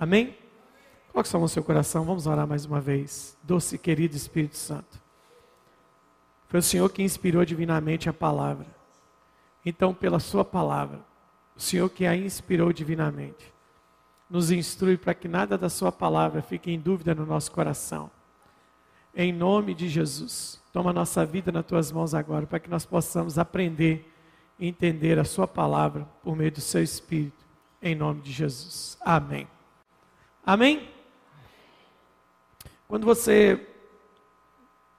[0.00, 0.34] Amém?
[1.12, 3.36] Coloque sua mão no seu coração, vamos orar mais uma vez.
[3.42, 4.98] Doce e querido Espírito Santo.
[6.48, 8.66] Foi o Senhor que inspirou divinamente a palavra.
[9.64, 11.00] Então, pela Sua palavra,
[11.54, 13.52] o Senhor que a inspirou divinamente,
[14.28, 18.10] nos instrui para que nada da Sua palavra fique em dúvida no nosso coração.
[19.14, 23.38] Em nome de Jesus, toma nossa vida nas Tuas mãos agora, para que nós possamos
[23.38, 24.10] aprender
[24.58, 27.44] e entender a Sua palavra por meio do Seu Espírito.
[27.82, 28.96] Em nome de Jesus.
[29.02, 29.46] Amém.
[30.44, 30.88] Amém?
[32.88, 33.68] Quando você,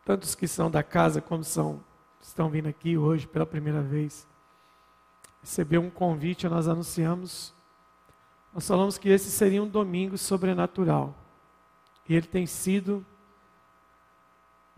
[0.06, 1.84] tantos que são da casa como são,
[2.22, 4.28] estão vindo aqui hoje pela primeira vez,
[5.42, 7.54] recebeu um convite, nós anunciamos,
[8.54, 11.16] nós falamos que esse seria um domingo sobrenatural.
[12.08, 13.06] E ele tem sido,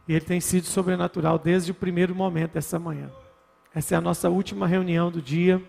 [0.07, 3.11] ele tem sido sobrenatural desde o primeiro momento dessa manhã.
[3.75, 5.61] Essa é a nossa última reunião do dia.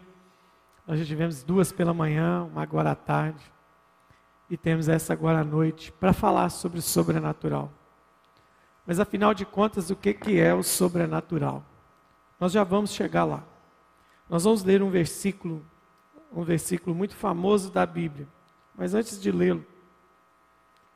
[0.86, 3.53] Nós já tivemos duas pela manhã, uma agora à tarde
[4.54, 7.72] e temos essa agora à noite para falar sobre o sobrenatural.
[8.86, 11.64] Mas afinal de contas, o que, que é o sobrenatural?
[12.38, 13.42] Nós já vamos chegar lá.
[14.30, 15.66] Nós vamos ler um versículo,
[16.32, 18.28] um versículo muito famoso da Bíblia.
[18.76, 19.66] Mas antes de lê-lo,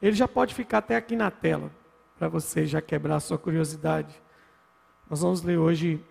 [0.01, 1.73] ele já pode ficar até aqui na tela,
[2.17, 4.23] para você já quebrar a sua curiosidade.
[5.11, 6.05] Nós vamos ler hoje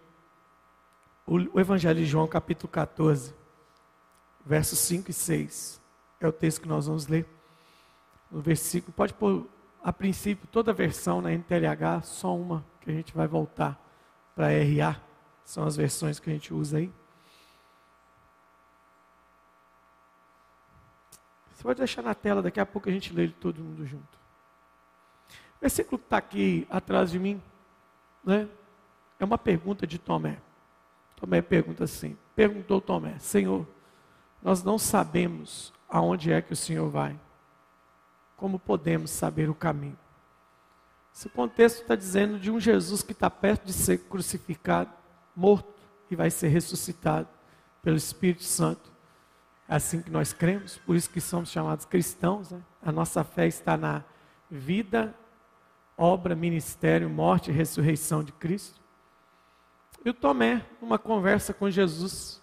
[1.25, 3.33] o Evangelho de João, capítulo 14,
[4.45, 5.87] versos 5 e 6
[6.19, 7.25] é o texto que nós vamos ler.
[8.31, 9.47] O versículo, pode pôr
[9.83, 13.81] a princípio toda a versão na NTLH, só uma que a gente vai voltar
[14.35, 15.01] para RA.
[15.45, 16.91] São as versões que a gente usa aí.
[21.53, 24.17] Você pode deixar na tela, daqui a pouco a gente lê todo mundo junto.
[25.57, 27.41] O versículo que está aqui atrás de mim,
[28.23, 28.47] né,
[29.19, 30.37] é uma pergunta de Tomé.
[31.15, 33.67] Tomé pergunta assim: Perguntou Tomé, Senhor,
[34.41, 37.19] nós não sabemos aonde é que o Senhor vai.
[38.37, 39.97] Como podemos saber o caminho?
[41.13, 44.91] Esse contexto está dizendo de um Jesus que está perto de ser crucificado,
[45.35, 45.73] morto
[46.09, 47.27] e vai ser ressuscitado
[47.81, 48.91] pelo Espírito Santo.
[49.67, 52.51] É assim que nós cremos, por isso que somos chamados cristãos.
[52.51, 52.61] Né?
[52.83, 54.03] A nossa fé está na
[54.49, 55.13] vida,
[55.97, 58.79] obra, ministério, morte e ressurreição de Cristo.
[60.05, 62.41] E o Tomé, numa conversa com Jesus,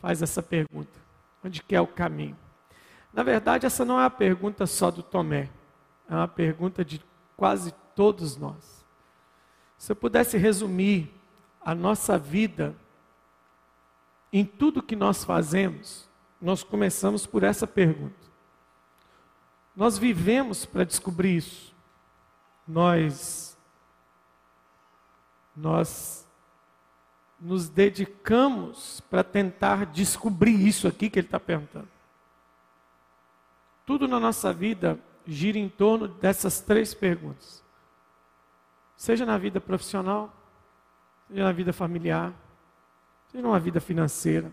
[0.00, 0.98] faz essa pergunta:
[1.44, 2.36] onde que é o caminho?
[3.14, 5.48] Na verdade, essa não é a pergunta só do Tomé,
[6.10, 7.00] é uma pergunta de
[7.36, 8.84] quase todos nós.
[9.78, 11.14] Se eu pudesse resumir
[11.60, 12.74] a nossa vida
[14.32, 16.08] em tudo que nós fazemos,
[16.40, 18.24] nós começamos por essa pergunta.
[19.76, 21.72] Nós vivemos para descobrir isso.
[22.66, 23.56] Nós
[25.56, 26.26] nós
[27.40, 31.93] nos dedicamos para tentar descobrir isso aqui que ele está perguntando.
[33.86, 37.62] Tudo na nossa vida gira em torno dessas três perguntas.
[38.96, 40.34] Seja na vida profissional,
[41.28, 42.32] seja na vida familiar,
[43.28, 44.52] seja numa vida financeira.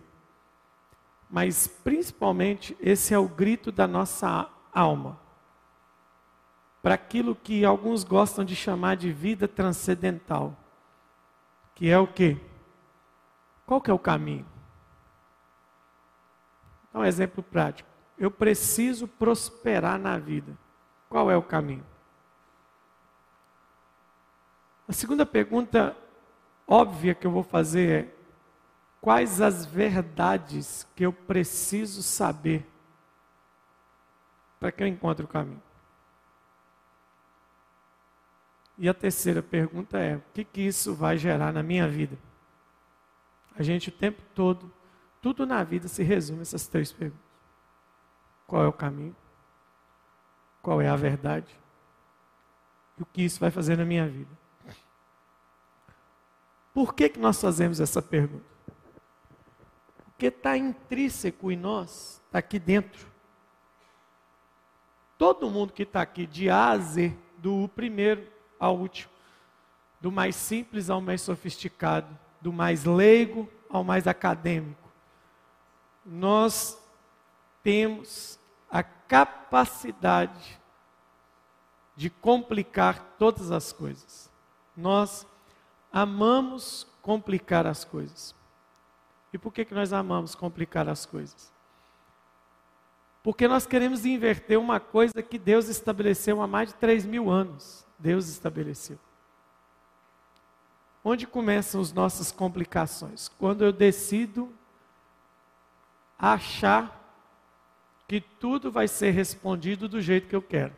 [1.29, 5.19] Mas principalmente esse é o grito da nossa alma.
[6.81, 10.57] Para aquilo que alguns gostam de chamar de vida transcendental.
[11.75, 12.37] Que é o quê?
[13.65, 14.45] Qual que é o caminho?
[16.91, 17.90] Dá um exemplo prático
[18.21, 20.55] eu preciso prosperar na vida.
[21.09, 21.83] Qual é o caminho?
[24.87, 25.97] A segunda pergunta
[26.67, 28.15] óbvia que eu vou fazer é:
[29.01, 32.63] quais as verdades que eu preciso saber
[34.59, 35.63] para que eu encontre o caminho?
[38.77, 42.19] E a terceira pergunta é: o que, que isso vai gerar na minha vida?
[43.57, 44.71] A gente o tempo todo,
[45.19, 47.30] tudo na vida se resume a essas três perguntas.
[48.51, 49.15] Qual é o caminho?
[50.61, 51.57] Qual é a verdade?
[52.97, 54.37] E o que isso vai fazer na minha vida?
[56.73, 58.43] Por que, que nós fazemos essa pergunta?
[60.03, 63.07] Porque está intrínseco em nós, está aqui dentro.
[65.17, 69.13] Todo mundo que está aqui, de A a Z, do primeiro ao último,
[70.01, 74.91] do mais simples ao mais sofisticado, do mais leigo ao mais acadêmico,
[76.05, 76.77] nós
[77.63, 78.40] temos
[78.71, 80.59] a capacidade
[81.95, 84.31] de complicar todas as coisas.
[84.75, 85.27] Nós
[85.91, 88.33] amamos complicar as coisas.
[89.33, 91.51] E por que, que nós amamos complicar as coisas?
[93.21, 97.85] Porque nós queremos inverter uma coisa que Deus estabeleceu há mais de 3 mil anos.
[97.99, 98.97] Deus estabeleceu.
[101.03, 103.27] Onde começam as nossas complicações?
[103.27, 104.51] Quando eu decido
[106.17, 107.00] achar
[108.11, 110.75] que tudo vai ser respondido do jeito que eu quero.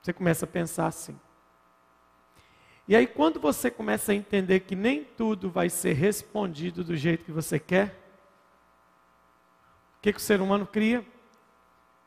[0.00, 1.14] Você começa a pensar assim.
[2.88, 7.26] E aí, quando você começa a entender que nem tudo vai ser respondido do jeito
[7.26, 7.88] que você quer,
[9.98, 11.06] o que, que o ser humano cria?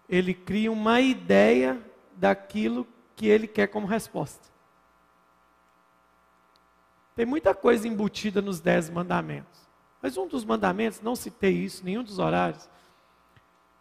[0.09, 1.79] Ele cria uma ideia
[2.15, 4.49] daquilo que ele quer como resposta.
[7.15, 9.69] Tem muita coisa embutida nos dez mandamentos.
[10.01, 12.67] Mas um dos mandamentos, não citei isso, nenhum dos horários,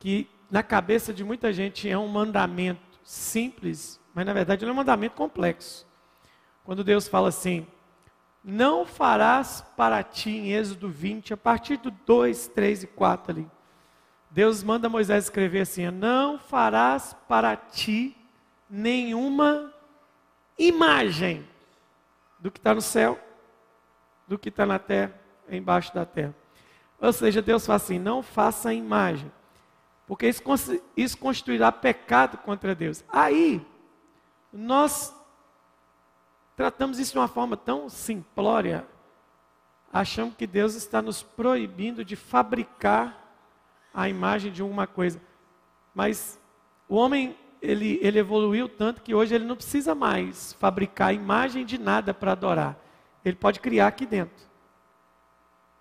[0.05, 4.75] que na cabeça de muita gente é um mandamento simples, mas na verdade ele é
[4.75, 5.87] um mandamento complexo.
[6.63, 7.67] Quando Deus fala assim:
[8.45, 13.51] Não farás para ti, em Êxodo 20, a partir do 2, 3 e 4 ali.
[14.31, 18.15] Deus manda Moisés escrever assim: Não farás para ti
[18.69, 19.73] nenhuma
[20.59, 21.49] imagem
[22.39, 23.19] do que está no céu,
[24.29, 25.19] do que está na terra,
[25.49, 26.35] embaixo da terra.
[27.01, 29.33] Ou seja, Deus fala assim: não faça imagem,
[30.07, 30.43] porque isso,
[30.97, 33.05] isso constituirá pecado contra Deus.
[33.09, 33.65] Aí,
[34.53, 35.15] nós
[36.57, 38.87] tratamos isso de uma forma tão simplória,
[39.93, 43.37] achamos que Deus está nos proibindo de fabricar
[43.93, 45.21] a imagem de uma coisa.
[45.95, 46.39] Mas
[46.89, 51.79] o homem ele, ele evoluiu tanto que hoje ele não precisa mais fabricar imagem de
[51.79, 52.79] nada para adorar.
[53.25, 54.45] Ele pode criar aqui dentro.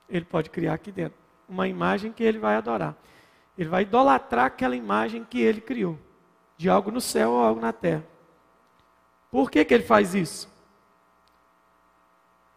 [0.08, 2.96] Ele pode criar aqui dentro uma imagem que ele vai adorar.
[3.58, 5.98] Ele vai idolatrar aquela imagem que ele criou,
[6.58, 8.06] de algo no céu ou algo na terra.
[9.30, 10.52] Por que, que ele faz isso?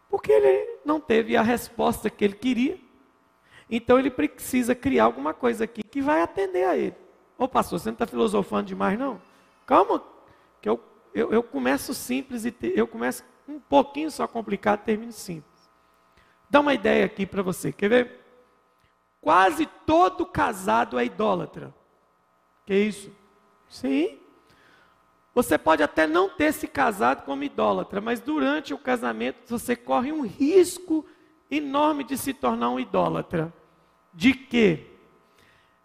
[0.09, 2.79] Porque ele não teve a resposta que ele queria.
[3.69, 6.95] Então ele precisa criar alguma coisa aqui que vai atender a ele.
[7.37, 9.21] Ô pastor, você não está filosofando demais, não?
[9.65, 10.03] Calma,
[10.61, 10.79] que eu,
[11.13, 15.69] eu, eu começo simples e te, eu começo um pouquinho só complicado, termino simples.
[16.49, 18.26] Dá uma ideia aqui para você, quer ver?
[19.27, 21.75] Quase todo casado é idólatra.
[22.65, 23.11] Que isso?
[23.67, 24.17] Sim.
[25.35, 30.13] Você pode até não ter se casado como idólatra, mas durante o casamento você corre
[30.13, 31.05] um risco
[31.51, 33.53] enorme de se tornar um idólatra.
[34.13, 34.87] De quê?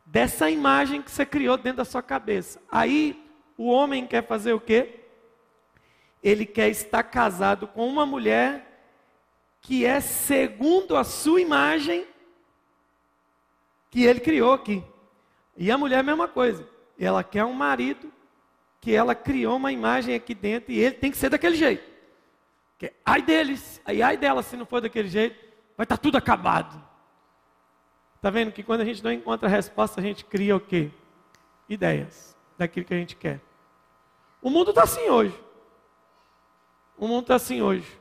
[0.06, 2.62] dessa imagem que você criou dentro da sua cabeça.
[2.70, 3.28] Aí
[3.58, 5.00] o homem quer fazer o quê?
[6.22, 8.86] Ele quer estar casado com uma mulher
[9.60, 12.06] que é segundo a sua imagem
[13.92, 14.82] que ele criou aqui.
[15.56, 16.66] E a mulher a mesma coisa.
[16.98, 18.10] Ela quer um marido
[18.80, 21.88] que ela criou uma imagem aqui dentro e ele tem que ser daquele jeito.
[22.78, 25.36] Que ai deles, aí ai dela se não for daquele jeito,
[25.76, 26.82] vai estar tá tudo acabado.
[28.16, 30.90] Está vendo que quando a gente não encontra a resposta, a gente cria o quê?
[31.68, 33.40] Ideias daquilo que a gente quer.
[34.40, 35.38] O mundo está assim hoje.
[36.96, 38.00] O mundo está assim hoje.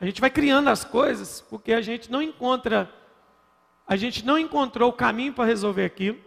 [0.00, 2.92] A gente vai criando as coisas porque a gente não encontra,
[3.88, 6.18] a gente não encontrou o caminho para resolver aquilo.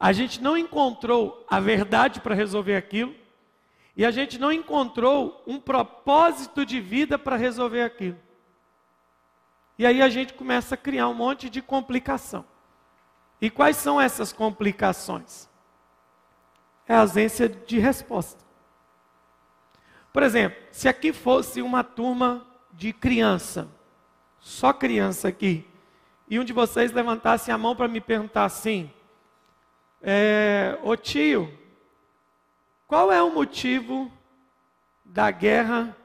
[0.00, 3.14] A gente não encontrou a verdade para resolver aquilo.
[3.94, 8.18] E a gente não encontrou um propósito de vida para resolver aquilo.
[9.78, 12.44] E aí a gente começa a criar um monte de complicação.
[13.38, 15.46] E quais são essas complicações?
[16.88, 18.42] É a ausência de resposta.
[20.10, 23.68] Por exemplo, se aqui fosse uma turma de criança,
[24.40, 25.66] só criança aqui,
[26.28, 28.90] e um de vocês levantasse a mão para me perguntar assim:
[30.02, 31.52] é, Ô tio,
[32.86, 34.10] qual é o motivo
[35.04, 35.96] da guerra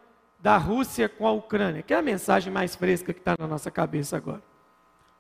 [0.41, 3.69] da Rússia com a Ucrânia, que é a mensagem mais fresca que está na nossa
[3.69, 4.41] cabeça agora.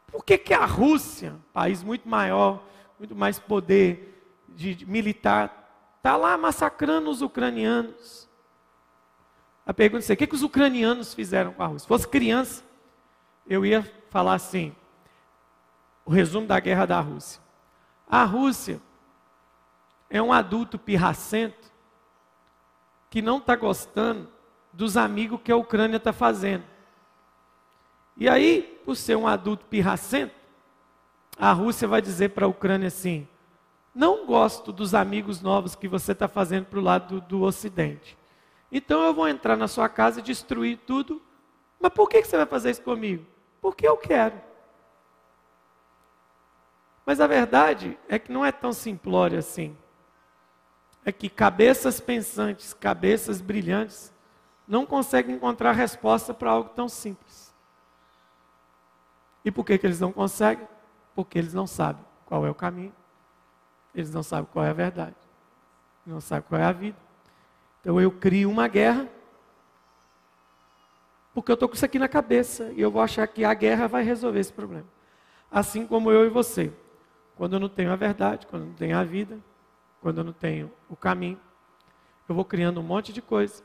[0.07, 2.63] Por que, que a Rússia, país muito maior,
[2.97, 8.27] muito mais poder de, de militar, está lá massacrando os ucranianos?
[9.65, 11.83] A pergunta é: o que, que os ucranianos fizeram com a Rússia?
[11.83, 12.63] Se fosse criança,
[13.47, 14.75] eu ia falar assim:
[16.11, 17.41] o resumo da guerra da Rússia.
[18.05, 18.81] A Rússia
[20.09, 21.71] é um adulto pirracento
[23.09, 24.27] que não está gostando
[24.73, 26.65] dos amigos que a Ucrânia está fazendo.
[28.17, 30.35] E aí, por ser um adulto pirracento,
[31.39, 33.25] a Rússia vai dizer para a Ucrânia assim:
[33.95, 38.17] não gosto dos amigos novos que você está fazendo para o lado do, do, Ocidente.
[38.69, 41.21] Então eu vou entrar na sua casa e destruir tudo.
[41.79, 43.25] Mas por que, que você vai fazer isso comigo?
[43.61, 44.50] Porque eu quero.
[47.05, 49.75] Mas a verdade é que não é tão simplório assim.
[51.03, 54.13] É que cabeças pensantes, cabeças brilhantes,
[54.67, 57.53] não conseguem encontrar resposta para algo tão simples.
[59.43, 60.67] E por que, que eles não conseguem?
[61.15, 62.93] Porque eles não sabem qual é o caminho,
[63.93, 65.15] eles não sabem qual é a verdade,
[66.05, 66.97] não sabem qual é a vida.
[67.81, 69.07] Então eu crio uma guerra,
[71.33, 73.87] porque eu estou com isso aqui na cabeça e eu vou achar que a guerra
[73.87, 74.87] vai resolver esse problema.
[75.51, 76.71] Assim como eu e você.
[77.35, 79.39] Quando eu não tenho a verdade, quando eu não tenho a vida,
[80.01, 81.39] quando eu não tenho o caminho,
[82.27, 83.63] eu vou criando um monte de coisa.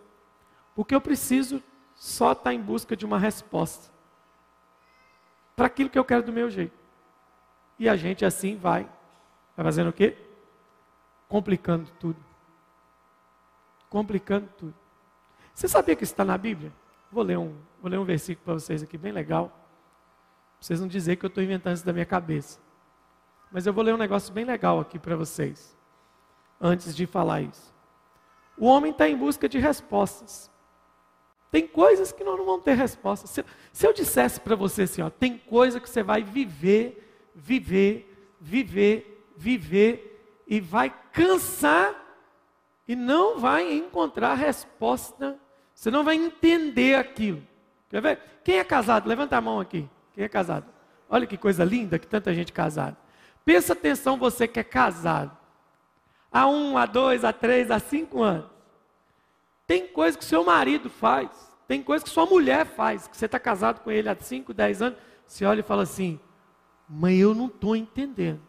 [0.75, 1.63] Porque eu preciso
[1.95, 3.91] só estar em busca de uma resposta
[5.55, 6.77] para aquilo que eu quero do meu jeito.
[7.79, 8.89] E a gente assim vai,
[9.57, 10.17] vai fazendo o quê?
[11.29, 12.23] Complicando tudo.
[13.89, 14.75] Complicando tudo.
[15.55, 16.73] Você sabia que isso está na Bíblia?
[17.11, 19.49] Vou ler um, vou ler um versículo para vocês aqui, bem legal.
[19.49, 19.57] Pra
[20.61, 22.61] vocês não dizer que eu estou inventando isso da minha cabeça.
[23.51, 25.77] Mas eu vou ler um negócio bem legal aqui para vocês,
[26.61, 27.75] antes de falar isso.
[28.59, 30.51] O homem está em busca de respostas.
[31.51, 33.31] Tem coisas que nós não vamos ter respostas.
[33.31, 38.35] Se, se eu dissesse para você assim, ó, tem coisa que você vai viver, viver,
[38.41, 41.95] viver, viver, e vai cansar
[42.87, 45.39] e não vai encontrar resposta
[45.77, 47.43] você não vai entender aquilo.
[47.91, 48.19] Quer ver?
[48.43, 49.07] Quem é casado?
[49.07, 49.87] Levanta a mão aqui.
[50.15, 50.65] Quem é casado?
[51.07, 52.97] Olha que coisa linda que tanta gente casada.
[53.47, 55.31] Pensa atenção, você que é casado.
[56.33, 58.51] Há um, há dois, há três, há cinco anos.
[59.69, 61.31] Tem coisa que seu marido faz.
[61.69, 63.07] Tem coisa que sua mulher faz.
[63.07, 64.99] Que você está casado com ele há cinco, dez anos.
[65.25, 66.19] Você olha e fala assim:
[66.89, 68.43] Mas eu não estou entendendo.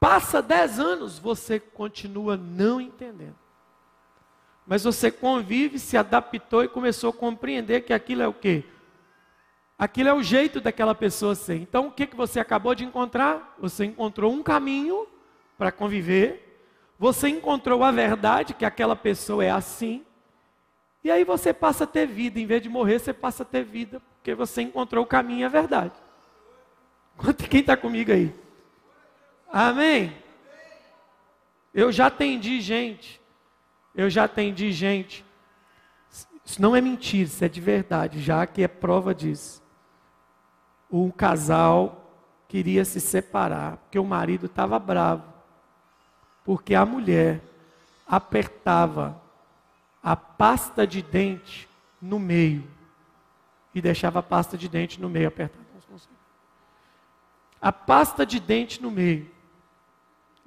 [0.00, 3.36] Passa dez anos, você continua não entendendo.
[4.66, 8.64] Mas você convive, se adaptou e começou a compreender que aquilo é o quê?
[9.78, 11.56] Aquilo é o jeito daquela pessoa ser.
[11.56, 13.56] Então, o que, que você acabou de encontrar?
[13.58, 15.06] Você encontrou um caminho
[15.58, 16.58] para conviver,
[16.98, 20.04] você encontrou a verdade, que aquela pessoa é assim,
[21.02, 22.40] e aí você passa a ter vida.
[22.40, 25.44] Em vez de morrer, você passa a ter vida, porque você encontrou o caminho e
[25.44, 25.92] a verdade.
[27.50, 28.32] Quem está comigo aí?
[29.52, 30.16] Amém?
[31.74, 33.20] Eu já atendi gente
[33.94, 35.24] eu já atendi gente.
[36.44, 39.62] Isso não é mentira, isso é de verdade, já que é prova disso.
[40.96, 42.08] Um casal
[42.46, 45.24] queria se separar, porque o marido estava bravo.
[46.44, 47.40] Porque a mulher
[48.06, 49.20] apertava
[50.00, 51.68] a pasta de dente
[52.00, 52.62] no meio
[53.74, 55.64] e deixava a pasta de dente no meio apertada.
[57.60, 59.28] A pasta de dente no meio.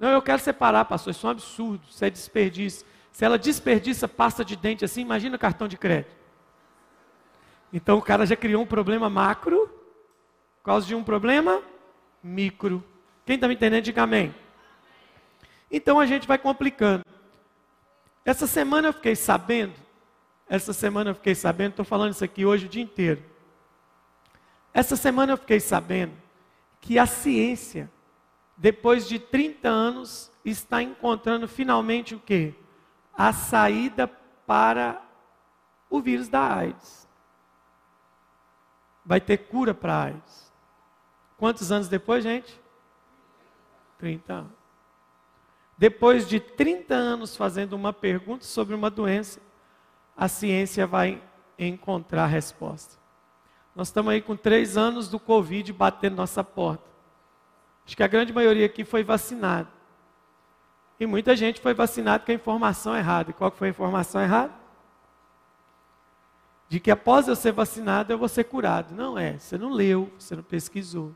[0.00, 2.86] Não, eu quero separar, pastor, isso é um absurdo, isso é desperdício.
[3.12, 6.16] Se ela desperdiça pasta de dente assim, imagina cartão de crédito.
[7.70, 9.77] Então o cara já criou um problema macro,
[10.68, 11.62] causa de um problema
[12.22, 12.84] micro.
[13.24, 14.34] Quem está me entendendo, diga amém.
[15.70, 17.04] Então a gente vai complicando.
[18.22, 19.72] Essa semana eu fiquei sabendo,
[20.46, 23.22] essa semana eu fiquei sabendo, estou falando isso aqui hoje o dia inteiro.
[24.74, 26.12] Essa semana eu fiquei sabendo
[26.82, 27.90] que a ciência,
[28.54, 32.54] depois de 30 anos, está encontrando finalmente o quê?
[33.18, 34.06] a saída
[34.46, 35.02] para
[35.90, 37.08] o vírus da AIDS.
[39.04, 40.47] Vai ter cura para a AIDS.
[41.38, 42.60] Quantos anos depois, gente?
[43.96, 44.52] 30 anos.
[45.78, 49.40] Depois de 30 anos fazendo uma pergunta sobre uma doença,
[50.16, 51.22] a ciência vai
[51.56, 52.98] encontrar a resposta.
[53.76, 56.82] Nós estamos aí com três anos do Covid batendo nossa porta.
[57.86, 59.68] Acho que a grande maioria aqui foi vacinada.
[60.98, 63.30] E muita gente foi vacinada com a informação errada.
[63.30, 64.52] E qual foi a informação errada?
[66.68, 68.92] De que após eu ser vacinado, eu vou ser curado.
[68.92, 71.14] Não é, você não leu, você não pesquisou.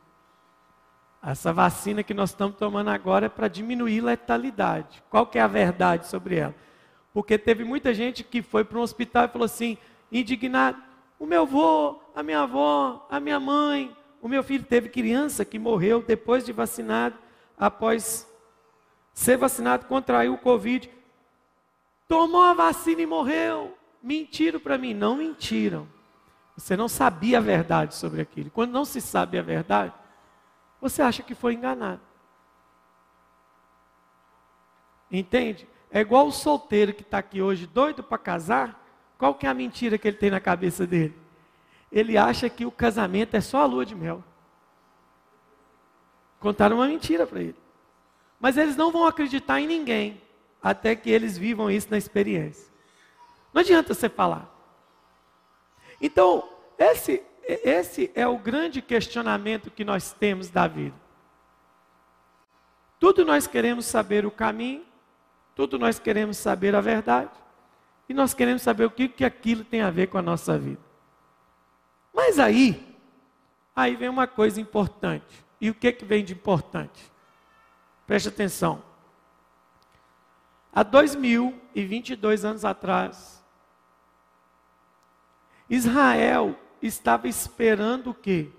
[1.23, 5.03] Essa vacina que nós estamos tomando agora é para diminuir letalidade.
[5.09, 6.55] Qual que é a verdade sobre ela?
[7.15, 9.79] Porque teve muita gente que foi para um hospital e falou assim,
[10.11, 10.83] indignado,
[11.19, 15.59] o meu avô, a minha avó, a minha mãe, o meu filho teve criança que
[15.59, 17.17] morreu depois de vacinado,
[17.57, 18.29] após
[19.15, 20.91] ser vacinado, contraiu o Covid,
[22.09, 23.77] tomou a vacina e morreu.
[24.03, 24.93] Mentiram para mim.
[24.95, 25.87] Não mentiram.
[26.57, 28.51] Você não sabia a verdade sobre aquilo.
[28.51, 29.93] Quando não se sabe a verdade,
[30.83, 32.01] você acha que foi enganado.
[35.09, 35.69] Entende?
[35.89, 38.85] É igual o solteiro que está aqui hoje, doido para casar.
[39.17, 41.17] Qual que é a mentira que ele tem na cabeça dele?
[41.93, 44.25] Ele acha que o casamento é só a lua de mel.
[46.41, 47.57] Contaram uma mentira para ele.
[48.41, 50.21] Mas eles não vão acreditar em ninguém
[50.61, 52.73] até que eles vivam isso na experiência.
[53.55, 54.51] Não adianta você falar.
[56.01, 60.97] Então, esse, esse é o grande questionamento que nós temos da vida.
[62.99, 64.85] Tudo nós queremos saber o caminho,
[65.55, 67.31] tudo nós queremos saber a verdade,
[68.09, 70.81] e nós queremos saber o que, que aquilo tem a ver com a nossa vida.
[72.13, 72.97] Mas aí,
[73.75, 75.45] aí vem uma coisa importante.
[75.61, 77.11] E o que, que vem de importante?
[78.07, 78.83] Preste atenção.
[80.73, 83.45] Há 2022 anos atrás,
[85.69, 88.51] Israel estava esperando o quê?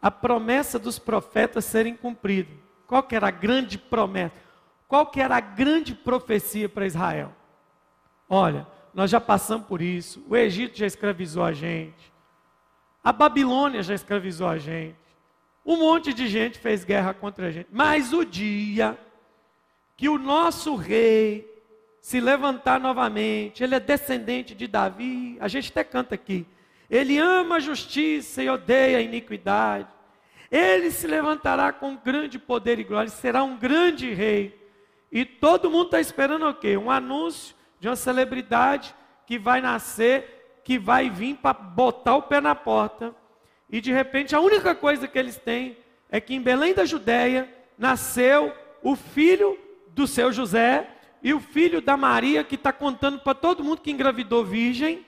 [0.00, 2.56] a promessa dos profetas serem cumpridas.
[2.86, 4.34] Qual que era a grande promessa?
[4.88, 7.32] Qual que era a grande profecia para Israel?
[8.28, 10.24] Olha, nós já passamos por isso.
[10.28, 12.12] O Egito já escravizou a gente.
[13.04, 14.96] A Babilônia já escravizou a gente.
[15.64, 17.68] Um monte de gente fez guerra contra a gente.
[17.70, 18.98] Mas o dia
[19.96, 21.46] que o nosso rei
[22.00, 26.46] se levantar novamente, ele é descendente de Davi, a gente até canta aqui.
[26.90, 29.86] Ele ama a justiça e odeia a iniquidade.
[30.50, 34.58] Ele se levantará com grande poder e glória, será um grande rei.
[35.12, 36.76] E todo mundo está esperando o quê?
[36.76, 38.94] Um anúncio de uma celebridade
[39.26, 43.14] que vai nascer, que vai vir para botar o pé na porta.
[43.68, 45.76] E de repente a única coisa que eles têm
[46.10, 49.56] é que em Belém da Judéia nasceu o filho
[49.88, 50.88] do seu José
[51.22, 55.06] e o filho da Maria, que está contando para todo mundo que engravidou virgem,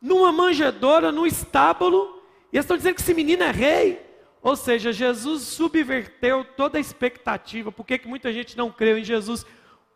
[0.00, 4.08] numa manjedoura, no estábulo, e eles estão dizendo que esse menino é rei.
[4.40, 7.72] Ou seja, Jesus subverteu toda a expectativa.
[7.72, 9.44] Por que, que muita gente não creu em Jesus?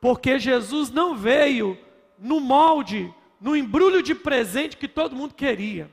[0.00, 1.78] Porque Jesus não veio
[2.18, 5.90] no molde, no embrulho de presente que todo mundo queria.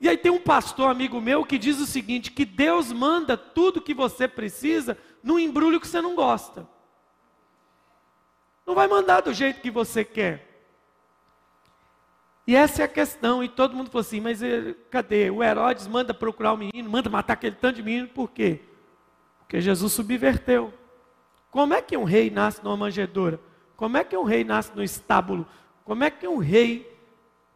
[0.00, 3.80] E aí tem um pastor amigo meu que diz o seguinte: que Deus manda tudo
[3.80, 6.66] que você precisa no embrulho que você não gosta.
[8.66, 10.51] Não vai mandar do jeito que você quer.
[12.46, 13.42] E essa é a questão.
[13.42, 15.30] E todo mundo falou assim: mas ele, cadê?
[15.30, 18.60] O Herodes manda procurar o menino, manda matar aquele tanto de menino, por quê?
[19.38, 20.72] Porque Jesus subverteu.
[21.50, 23.38] Como é que um rei nasce numa manjedoura?
[23.76, 25.46] Como é que um rei nasce no estábulo?
[25.84, 26.90] Como é que um rei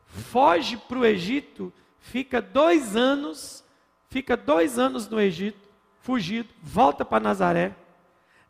[0.05, 3.65] foge para o Egito, fica dois anos,
[4.09, 5.69] fica dois anos no Egito,
[6.01, 7.75] fugido, volta para Nazaré,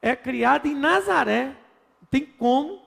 [0.01, 1.57] é criado em Nazaré,
[2.11, 2.86] tem como.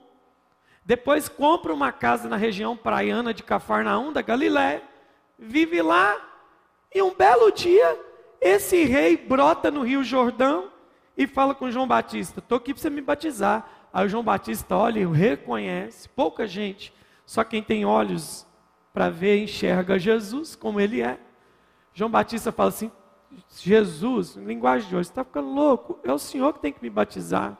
[0.84, 4.82] Depois compra uma casa na região praiana de Cafarnaum, da Galiléia,
[5.38, 6.16] vive lá,
[6.92, 7.98] e um belo dia,
[8.40, 10.70] esse rei brota no Rio Jordão
[11.16, 13.68] e fala com João Batista: Estou aqui para você me batizar.
[13.92, 16.94] Aí o João Batista olha e reconhece, pouca gente,
[17.26, 18.46] só quem tem olhos
[18.92, 21.18] para ver enxerga Jesus como ele é.
[21.92, 22.90] João Batista fala assim:
[23.56, 27.56] Jesus, linguagem de hoje, está ficando louco, é o Senhor que tem que me batizar.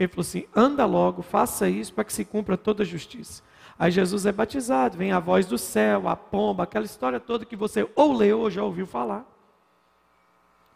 [0.00, 3.42] Ele falou assim: anda logo, faça isso para que se cumpra toda a justiça.
[3.78, 7.54] Aí Jesus é batizado, vem a voz do céu, a pomba, aquela história toda que
[7.54, 9.26] você ou leu ou já ouviu falar.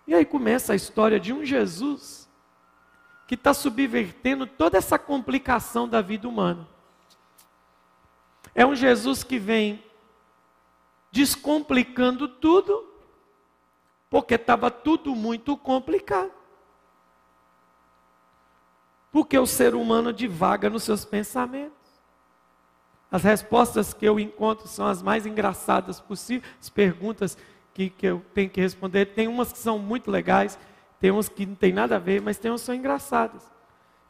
[0.07, 2.29] E aí começa a história de um Jesus
[3.27, 6.69] que está subvertendo toda essa complicação da vida humana.
[8.55, 9.83] É um Jesus que vem
[11.11, 12.87] descomplicando tudo,
[14.11, 16.44] porque estava tudo muito complicado.
[19.15, 22.03] Porque o ser humano divaga nos seus pensamentos.
[23.09, 27.39] As respostas que eu encontro são as mais engraçadas possíveis, as perguntas
[27.73, 29.07] que, que eu tenho que responder.
[29.07, 30.59] Tem umas que são muito legais,
[30.99, 33.49] tem umas que não tem nada a ver, mas tem umas que são engraçadas.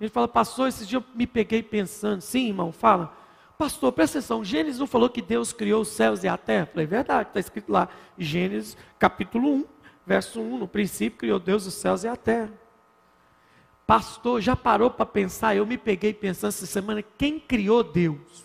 [0.00, 3.14] Ele fala, pastor, esse dia eu me peguei pensando, sim, irmão, fala.
[3.58, 6.62] Pastor, presta atenção, Gênesis não falou que Deus criou os céus e a terra?
[6.62, 9.64] Eu falei, verdade, está escrito lá, Gênesis capítulo 1,
[10.06, 12.63] verso 1, no princípio criou Deus os céus e a terra.
[13.86, 15.54] Pastor, já parou para pensar?
[15.54, 18.44] Eu me peguei pensando essa semana, quem criou Deus?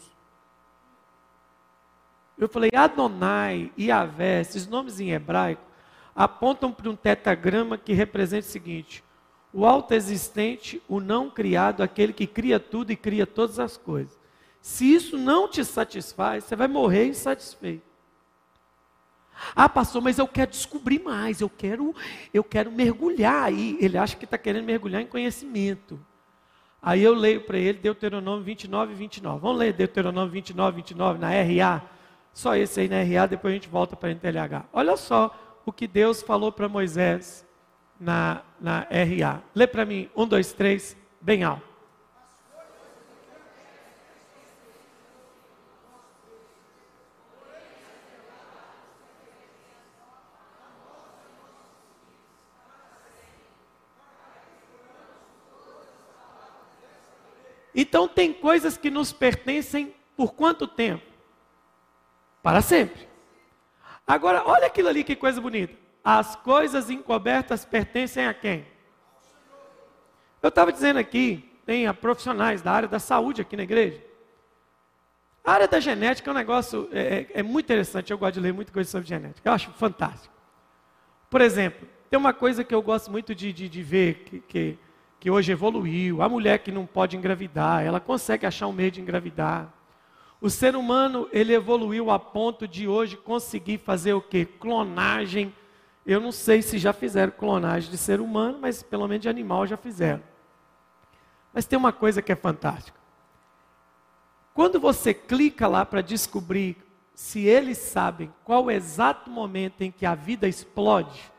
[2.38, 5.62] Eu falei, Adonai e Yahvé, esses nomes em hebraico,
[6.16, 9.04] apontam para um tetagrama que representa o seguinte:
[9.54, 14.18] o alto existente, o não criado, aquele que cria tudo e cria todas as coisas.
[14.62, 17.89] Se isso não te satisfaz, você vai morrer insatisfeito.
[19.56, 21.96] Ah, pastor, mas eu quero descobrir mais, eu quero,
[22.34, 23.78] eu quero mergulhar aí.
[23.80, 26.00] Ele acha que está querendo mergulhar em conhecimento.
[26.82, 29.40] Aí eu leio para ele Deuteronômio 29 e 29.
[29.40, 31.82] Vamos ler Deuteronômio 29 e 29 na RA?
[32.34, 34.66] Só esse aí na RA, depois a gente volta para a NTLH.
[34.72, 37.46] Olha só o que Deus falou para Moisés
[38.00, 39.42] na, na RA.
[39.54, 41.69] Lê para mim, um, dois, três, bem alto.
[57.82, 61.06] Então tem coisas que nos pertencem por quanto tempo?
[62.44, 63.08] Para sempre.
[64.06, 65.74] Agora, olha aquilo ali que coisa bonita.
[66.04, 68.68] As coisas encobertas pertencem a quem?
[70.44, 74.04] Eu estava dizendo aqui, tem profissionais da área da saúde aqui na igreja.
[75.42, 78.42] A área da genética é um negócio, é, é, é muito interessante, eu gosto de
[78.42, 80.34] ler muita coisa sobre genética, eu acho fantástico.
[81.30, 84.80] Por exemplo, tem uma coisa que eu gosto muito de, de, de ver, que, que
[85.20, 89.02] que hoje evoluiu, a mulher que não pode engravidar, ela consegue achar um meio de
[89.02, 89.74] engravidar.
[90.40, 94.46] O ser humano, ele evoluiu a ponto de hoje conseguir fazer o quê?
[94.46, 95.54] Clonagem.
[96.06, 99.68] Eu não sei se já fizeram clonagem de ser humano, mas pelo menos de animal
[99.68, 100.24] já fizeram.
[101.54, 102.98] Mas tem uma coisa que é fantástica.
[104.54, 106.78] Quando você clica lá para descobrir
[107.14, 111.32] se eles sabem qual o exato momento em que a vida explode,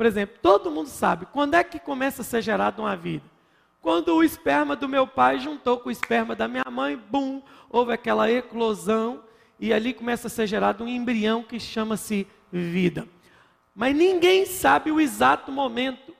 [0.00, 3.22] por exemplo, todo mundo sabe quando é que começa a ser gerada uma vida.
[3.82, 7.92] Quando o esperma do meu pai juntou com o esperma da minha mãe, bum, houve
[7.92, 9.22] aquela eclosão
[9.58, 13.06] e ali começa a ser gerado um embrião que chama-se vida.
[13.74, 16.16] Mas ninguém sabe o exato momento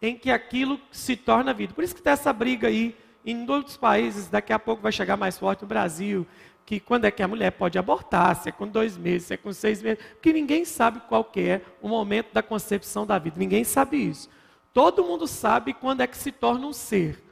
[0.00, 1.74] em que aquilo se torna vida.
[1.74, 5.16] Por isso que tem essa briga aí em outros países, daqui a pouco vai chegar
[5.16, 6.24] mais forte no Brasil,
[6.66, 9.36] que quando é que a mulher pode abortar, se é com dois meses, se é
[9.36, 13.36] com seis meses, porque ninguém sabe qual que é o momento da concepção da vida,
[13.38, 14.28] ninguém sabe isso.
[14.74, 17.22] Todo mundo sabe quando é que se torna um ser.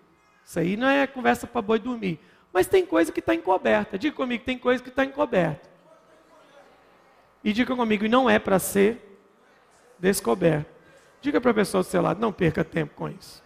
[0.45, 2.21] Isso aí não é conversa para boi dormir.
[2.53, 3.99] Mas tem coisa que está encoberta.
[3.99, 5.69] Diga comigo, tem coisa que está encoberta.
[7.43, 9.19] E diga comigo, e não é para ser
[9.99, 10.73] descoberto.
[11.21, 13.43] Diga para a pessoa do seu lado, não perca tempo com isso.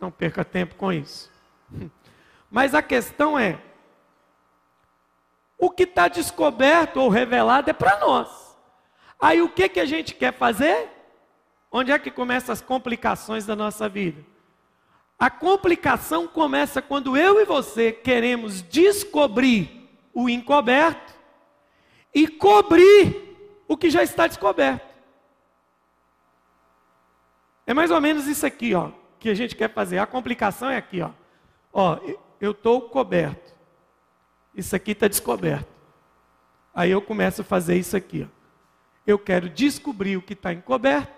[0.00, 1.30] Não perca tempo com isso.
[2.50, 3.58] Mas a questão é,
[5.62, 8.58] o que está descoberto ou revelado é para nós.
[9.20, 10.88] Aí o que, que a gente quer fazer?
[11.70, 14.26] Onde é que começam as complicações da nossa vida?
[15.16, 21.14] A complicação começa quando eu e você queremos descobrir o encoberto
[22.12, 23.36] e cobrir
[23.68, 24.92] o que já está descoberto.
[27.64, 29.98] É mais ou menos isso aqui, ó, que a gente quer fazer.
[29.98, 31.10] A complicação é aqui, ó.
[31.72, 32.00] Ó,
[32.40, 33.51] eu estou coberto.
[34.54, 35.68] Isso aqui está descoberto.
[36.74, 38.42] Aí eu começo a fazer isso aqui, ó.
[39.06, 41.12] Eu quero descobrir o que está encoberto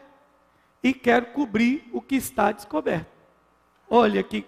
[0.82, 3.06] e quero cobrir o que está descoberto.
[3.88, 4.46] Olha aqui,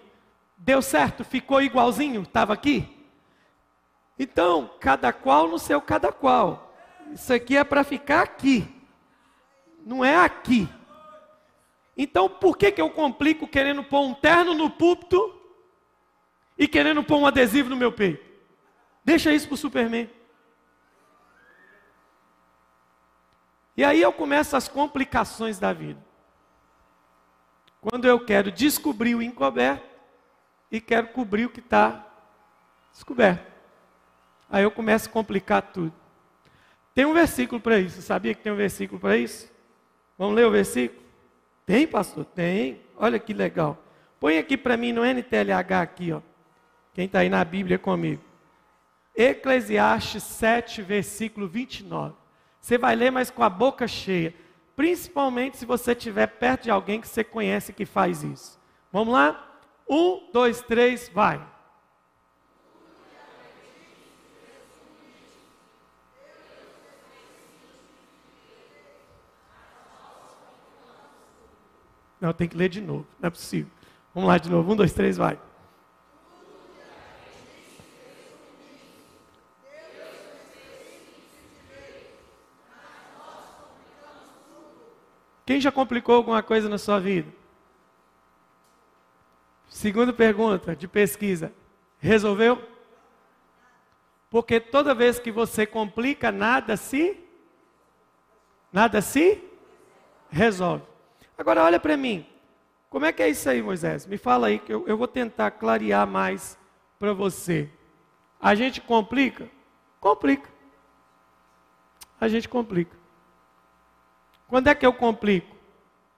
[0.57, 2.87] deu certo, ficou igualzinho, estava aqui.
[4.17, 6.75] Então, cada qual no seu cada qual.
[7.11, 8.67] Isso aqui é para ficar aqui,
[9.85, 10.67] não é aqui.
[11.95, 15.33] Então, por que, que eu complico querendo pôr um terno no púlpito
[16.57, 18.26] e querendo pôr um adesivo no meu peito?
[19.07, 20.09] Deixa isso para o Superman.
[23.77, 26.05] E aí eu começo as complicações da vida.
[27.79, 29.87] Quando eu quero descobrir o encoberto
[30.69, 32.05] e quero cobrir o que está
[32.91, 33.49] descoberto.
[34.49, 35.93] Aí eu começo a complicar tudo.
[36.93, 38.01] Tem um versículo para isso.
[38.01, 39.49] Sabia que tem um versículo para isso?
[40.17, 41.01] Vamos ler o versículo?
[41.65, 42.25] Tem, pastor?
[42.25, 42.81] Tem.
[42.97, 43.81] Olha que legal.
[44.19, 46.21] Põe aqui para mim no NTLH aqui, ó.
[46.93, 48.26] Quem está aí na Bíblia comigo.
[49.17, 52.15] Eclesiastes 7, versículo 29.
[52.61, 54.35] Você vai ler, mas com a boca cheia.
[54.75, 58.59] Principalmente se você estiver perto de alguém que você conhece que faz isso.
[58.93, 59.59] Vamos lá?
[59.89, 61.43] Um, dois, três, vai.
[72.21, 73.71] Não, tem que ler de novo, não é possível.
[74.13, 74.71] Vamos lá de novo.
[74.71, 75.39] Um, dois, três, vai.
[85.47, 87.33] Quem já complicou alguma coisa na sua vida?
[89.69, 91.53] Segunda pergunta de pesquisa:
[91.99, 92.61] resolveu?
[94.29, 97.17] Porque toda vez que você complica, nada se
[98.73, 99.41] nada se
[100.29, 100.83] resolve.
[101.37, 102.27] Agora olha para mim.
[102.89, 104.05] Como é que é isso aí, Moisés?
[104.05, 106.59] Me fala aí que eu, eu vou tentar clarear mais
[106.99, 107.69] para você.
[108.37, 109.49] A gente complica?
[110.01, 110.49] Complica.
[112.19, 113.06] A gente complica.
[114.47, 115.55] Quando é que eu complico?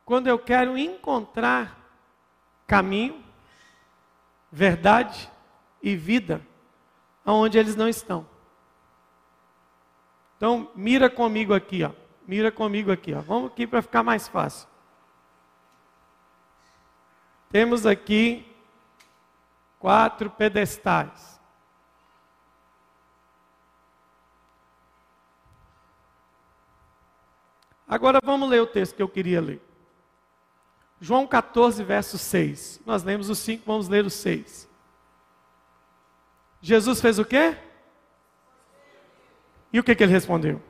[0.05, 1.77] Quando eu quero encontrar
[2.67, 3.23] caminho,
[4.51, 5.29] verdade
[5.81, 6.45] e vida
[7.25, 8.27] aonde eles não estão.
[10.37, 11.91] Então, mira comigo aqui, ó.
[12.25, 13.21] Mira comigo aqui, ó.
[13.21, 14.67] Vamos aqui para ficar mais fácil.
[17.49, 18.45] Temos aqui
[19.79, 21.38] quatro pedestais.
[27.89, 29.59] Agora vamos ler o texto que eu queria ler.
[31.01, 32.81] João 14, verso 6.
[32.85, 34.69] Nós lemos o 5, vamos ler o 6.
[36.61, 37.57] Jesus fez o quê?
[39.73, 40.61] E o que, que ele respondeu?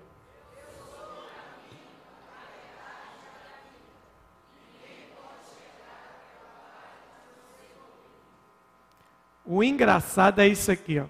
[9.43, 11.05] O engraçado é isso aqui, ó.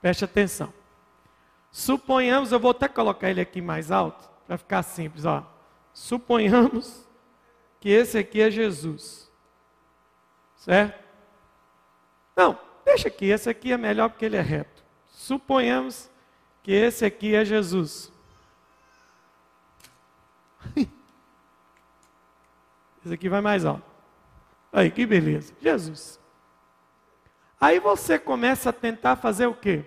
[0.00, 0.72] Preste atenção.
[1.70, 5.44] Suponhamos, eu vou até colocar ele aqui mais alto para ficar simples, ó.
[5.92, 7.06] Suponhamos
[7.80, 9.30] que esse aqui é Jesus.
[10.56, 11.04] Certo?
[12.36, 14.84] Não, deixa aqui, esse aqui é melhor porque ele é reto.
[15.08, 16.10] Suponhamos
[16.62, 18.12] que esse aqui é Jesus.
[23.04, 23.84] Esse aqui vai mais alto.
[24.72, 25.54] Aí, que beleza.
[25.62, 26.18] Jesus.
[27.60, 29.84] Aí você começa a tentar fazer o quê?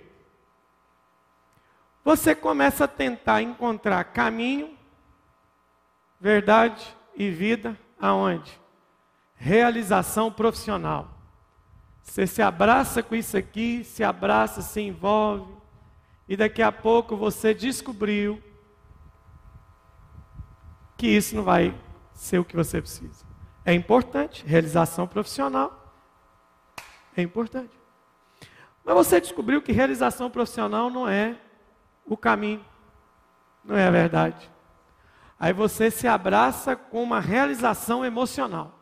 [2.04, 4.78] Você começa a tentar encontrar caminho,
[6.20, 8.60] verdade e vida aonde?
[9.36, 11.10] Realização profissional.
[12.02, 15.54] Você se abraça com isso aqui, se abraça, se envolve,
[16.28, 18.42] e daqui a pouco você descobriu
[20.98, 21.74] que isso não vai
[22.14, 23.26] ser o que você precisa.
[23.64, 25.94] É importante, realização profissional
[27.16, 27.72] é importante.
[28.84, 31.38] Mas você descobriu que realização profissional não é
[32.10, 32.66] o caminho,
[33.64, 34.50] não é a verdade.
[35.40, 38.78] Aí você se abraça com uma realização emocional.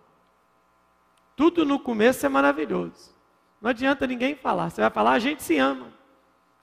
[1.36, 3.14] Tudo no começo é maravilhoso.
[3.62, 4.70] Não adianta ninguém falar.
[4.70, 5.92] Você vai falar, a gente se ama,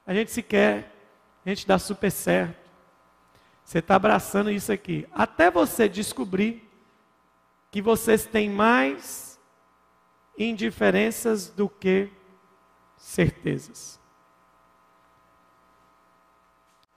[0.07, 0.93] a gente se quer,
[1.45, 2.65] a gente dá super certo.
[3.63, 5.07] Você está abraçando isso aqui.
[5.13, 6.69] Até você descobrir
[7.71, 9.39] que vocês têm mais
[10.39, 12.11] indiferenças do que
[12.97, 14.01] certezas.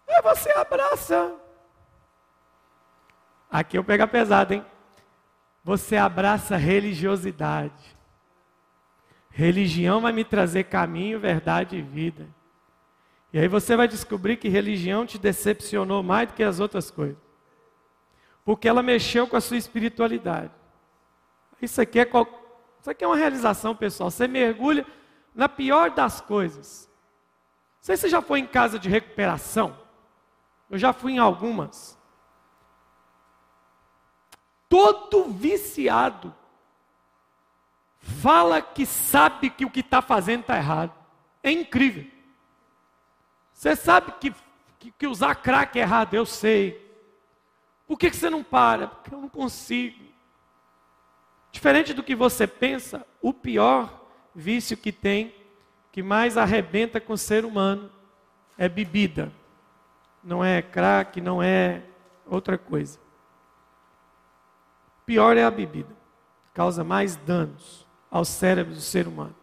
[0.07, 1.35] Aí você abraça.
[3.49, 4.65] Aqui eu pego pesado, hein?
[5.63, 7.97] Você abraça religiosidade.
[9.29, 12.27] Religião vai me trazer caminho, verdade e vida.
[13.31, 17.17] E aí você vai descobrir que religião te decepcionou mais do que as outras coisas.
[18.43, 20.51] Porque ela mexeu com a sua espiritualidade.
[21.61, 22.27] Isso aqui é, qual...
[22.79, 24.09] Isso aqui é uma realização pessoal.
[24.09, 24.85] Você mergulha
[25.35, 26.89] na pior das coisas.
[27.75, 29.77] Não sei se você já foi em casa de recuperação.
[30.69, 31.97] Eu já fui em algumas.
[34.67, 36.35] Todo viciado
[37.99, 40.93] fala que sabe que o que está fazendo está errado.
[41.41, 42.05] É incrível.
[43.53, 44.33] Você sabe que,
[44.77, 46.85] que, que, usar crack é errado, eu sei.
[47.87, 48.87] Por que, que você não para?
[48.87, 50.05] Porque eu não consigo.
[51.51, 55.33] Diferente do que você pensa, o pior vício que tem,
[55.91, 57.89] que mais arrebenta com o ser humano,
[58.57, 59.31] é bebida.
[60.23, 61.83] Não é crack, não é
[62.25, 62.99] outra coisa.
[65.05, 65.95] Pior é a bebida.
[66.53, 69.35] Causa mais danos ao cérebro do ser humano.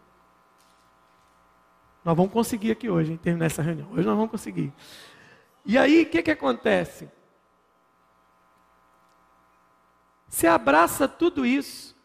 [2.03, 3.89] Nós vamos conseguir aqui hoje, em terminar essa reunião.
[3.91, 4.71] Hoje nós vamos conseguir.
[5.65, 7.09] E aí, o que, que acontece?
[10.27, 11.95] Você abraça tudo isso,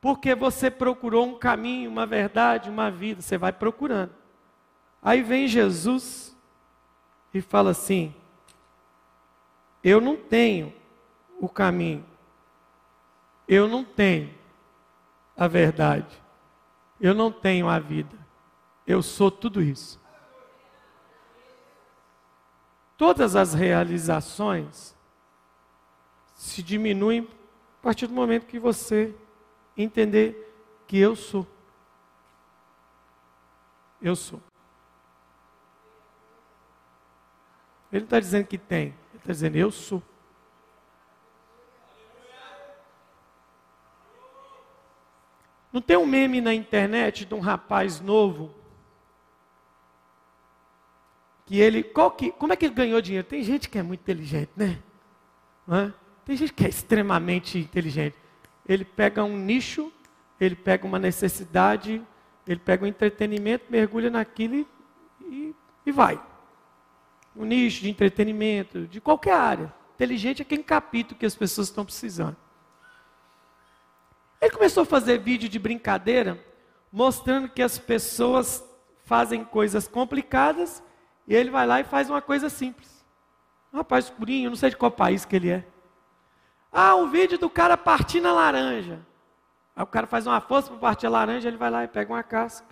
[0.00, 3.20] porque você procurou um caminho, uma verdade, uma vida.
[3.20, 4.14] Você vai procurando.
[5.02, 6.34] Aí vem Jesus
[7.34, 8.14] e fala assim:
[9.82, 10.72] Eu não tenho
[11.40, 12.04] o caminho,
[13.48, 14.32] eu não tenho
[15.36, 16.22] a verdade,
[17.00, 18.18] eu não tenho a vida.
[18.86, 20.00] Eu sou tudo isso.
[22.96, 24.94] Todas as realizações
[26.34, 27.26] se diminuem
[27.78, 29.14] a partir do momento que você
[29.76, 30.54] entender
[30.86, 31.46] que eu sou.
[34.02, 34.40] Eu sou.
[37.92, 40.02] Ele está dizendo que tem, está dizendo eu sou.
[45.72, 48.54] Não tem um meme na internet de um rapaz novo
[51.46, 53.26] que ele, qual que, como é que ele ganhou dinheiro?
[53.26, 54.78] Tem gente que é muito inteligente, né?
[55.68, 55.92] É?
[56.24, 58.16] Tem gente que é extremamente inteligente.
[58.68, 59.92] Ele pega um nicho,
[60.40, 62.02] ele pega uma necessidade,
[62.46, 64.66] ele pega um entretenimento, mergulha naquilo e,
[65.22, 65.56] e,
[65.86, 66.20] e vai.
[67.34, 69.74] Um nicho de entretenimento, de qualquer área.
[69.94, 72.36] Inteligente é quem capta o que as pessoas estão precisando.
[74.40, 76.42] Ele começou a fazer vídeo de brincadeira,
[76.90, 78.64] mostrando que as pessoas
[79.04, 80.82] fazem coisas complicadas
[81.26, 83.04] e ele vai lá e faz uma coisa simples.
[83.72, 85.66] Um rapaz escurinho, não sei de qual país que ele é.
[86.72, 89.00] Ah, um vídeo do cara partindo a laranja.
[89.76, 92.12] Aí o cara faz uma força para partir a laranja, ele vai lá e pega
[92.12, 92.66] uma casca,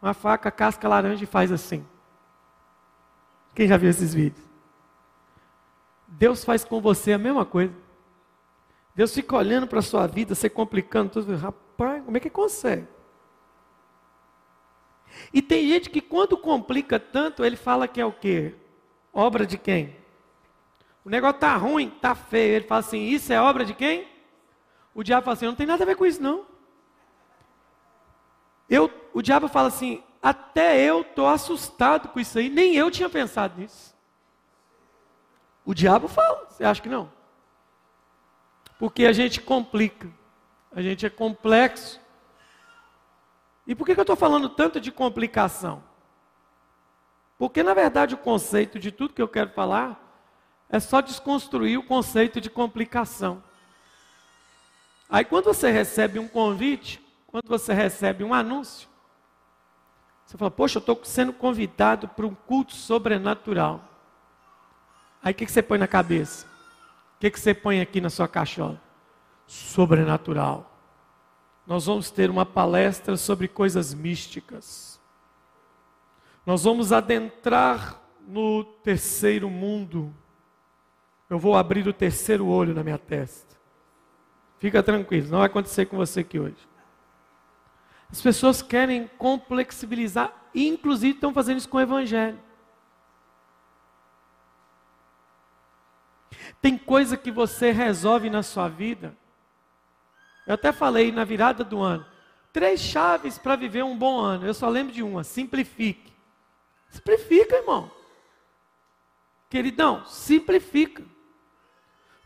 [0.00, 1.86] uma faca, casca laranja e faz assim.
[3.54, 4.44] Quem já viu esses vídeos?
[6.06, 7.74] Deus faz com você a mesma coisa.
[8.94, 11.34] Deus fica olhando para a sua vida, você complicando tudo.
[11.36, 12.86] Rapaz, como é que consegue?
[15.32, 18.54] E tem gente que quando complica tanto, ele fala que é o quê?
[19.12, 19.96] Obra de quem?
[21.04, 22.56] O negócio tá ruim, tá feio.
[22.56, 24.06] Ele fala assim: "Isso é obra de quem?"
[24.94, 26.46] O diabo fala assim: "Não tem nada a ver com isso não."
[28.68, 33.10] Eu, o diabo fala assim: "Até eu tô assustado com isso aí, nem eu tinha
[33.10, 33.92] pensado nisso."
[35.64, 37.10] O diabo fala, você acha que não?
[38.78, 40.10] Porque a gente complica.
[40.74, 42.00] A gente é complexo.
[43.66, 45.82] E por que, eu estou falando tanto de complicação?
[47.38, 50.00] Porque, na verdade, o conceito de tudo que eu quero falar
[50.68, 53.42] é só desconstruir o conceito de complicação.
[55.08, 58.88] Aí quando você recebe um convite, quando você recebe um anúncio,
[60.32, 63.84] você fala, poxa, eu estou sendo convidado para um culto sobrenatural.
[65.22, 66.46] Aí o que, que você põe na cabeça?
[67.16, 68.80] O que, que você põe aqui na sua caixola?
[69.46, 70.74] Sobrenatural.
[71.66, 74.98] Nós vamos ter uma palestra sobre coisas místicas.
[76.46, 80.14] Nós vamos adentrar no terceiro mundo.
[81.28, 83.54] Eu vou abrir o terceiro olho na minha testa.
[84.58, 86.71] Fica tranquilo, não vai acontecer com você aqui hoje.
[88.12, 92.38] As pessoas querem complexibilizar, inclusive estão fazendo isso com o Evangelho.
[96.60, 99.16] Tem coisa que você resolve na sua vida.
[100.46, 102.06] Eu até falei na virada do ano.
[102.52, 104.46] Três chaves para viver um bom ano.
[104.46, 106.12] Eu só lembro de uma: simplifique.
[106.90, 107.90] Simplifica, irmão.
[109.48, 111.02] Queridão, simplifica.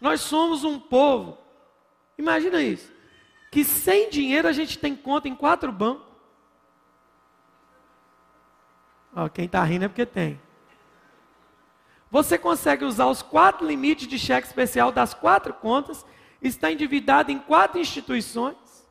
[0.01, 1.39] Nós somos um povo,
[2.19, 2.93] imagina isso,
[3.57, 6.05] que sem dinheiro a gente tem conta em quatro bancos.
[9.15, 10.39] Ó, quem está rindo é porque tem.
[12.11, 16.05] Você consegue usar os quatro limites de cheque especial das quatro contas,
[16.43, 18.87] está endividado em quatro instituições.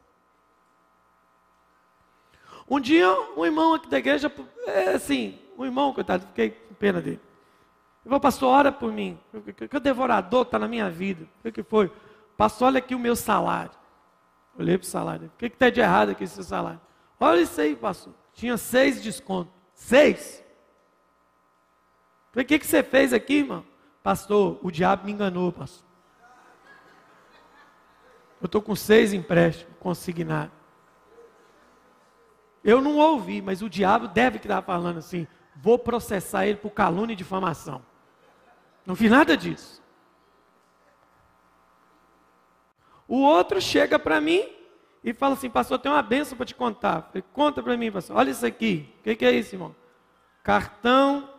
[2.67, 4.33] Um dia, um irmão aqui da igreja,
[4.65, 7.21] é assim, um irmão, coitado, fiquei com pena dele.
[8.03, 9.19] Eu falei, pastor, ora por mim.
[9.69, 11.27] Que o devorador está na minha vida.
[11.43, 11.91] O que foi?
[12.35, 13.84] Pastor, olha aqui o meu salário.
[14.57, 15.27] Olhei para o salário.
[15.27, 16.79] O que está de errado aqui esse salário?
[17.19, 18.13] Olha isso aí, pastor.
[18.33, 19.53] Tinha seis descontos.
[19.73, 20.43] Seis.
[22.31, 23.65] Falei, o que, que você fez aqui, irmão?
[24.01, 25.85] Pastor, o diabo me enganou, pastor.
[28.41, 30.53] Eu estou com seis empréstimos consignados.
[32.63, 37.13] Eu não ouvi, mas o diabo deve estar falando assim: vou processar ele por calúnia
[37.13, 37.81] e difamação.
[38.85, 39.81] Não vi nada disso.
[43.07, 44.47] O outro chega para mim
[45.03, 47.03] e fala assim: Pastor, tem uma benção para te contar.
[47.03, 48.17] falei, Conta para mim, pastor.
[48.17, 48.93] Olha isso aqui.
[48.99, 49.75] O que, que é isso, irmão?
[50.43, 51.29] Cartão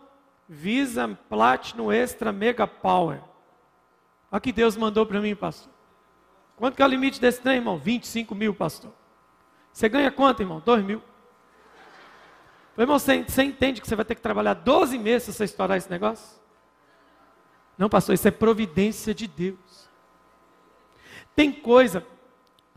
[0.48, 3.20] Visa Platinum Extra Mega Power.
[4.30, 5.72] Olha que Deus mandou para mim, pastor.
[6.56, 7.78] Quanto que é o limite desse trem, irmão?
[7.78, 8.92] 25 mil, pastor.
[9.72, 10.62] Você ganha quanto, irmão?
[10.64, 11.02] 2 mil.
[12.78, 15.76] Irmão, você, você entende que você vai ter que trabalhar 12 meses se você estourar
[15.76, 16.38] esse negócio?
[17.76, 19.85] Não, pastor, isso é providência de Deus.
[21.36, 22.04] Tem coisa,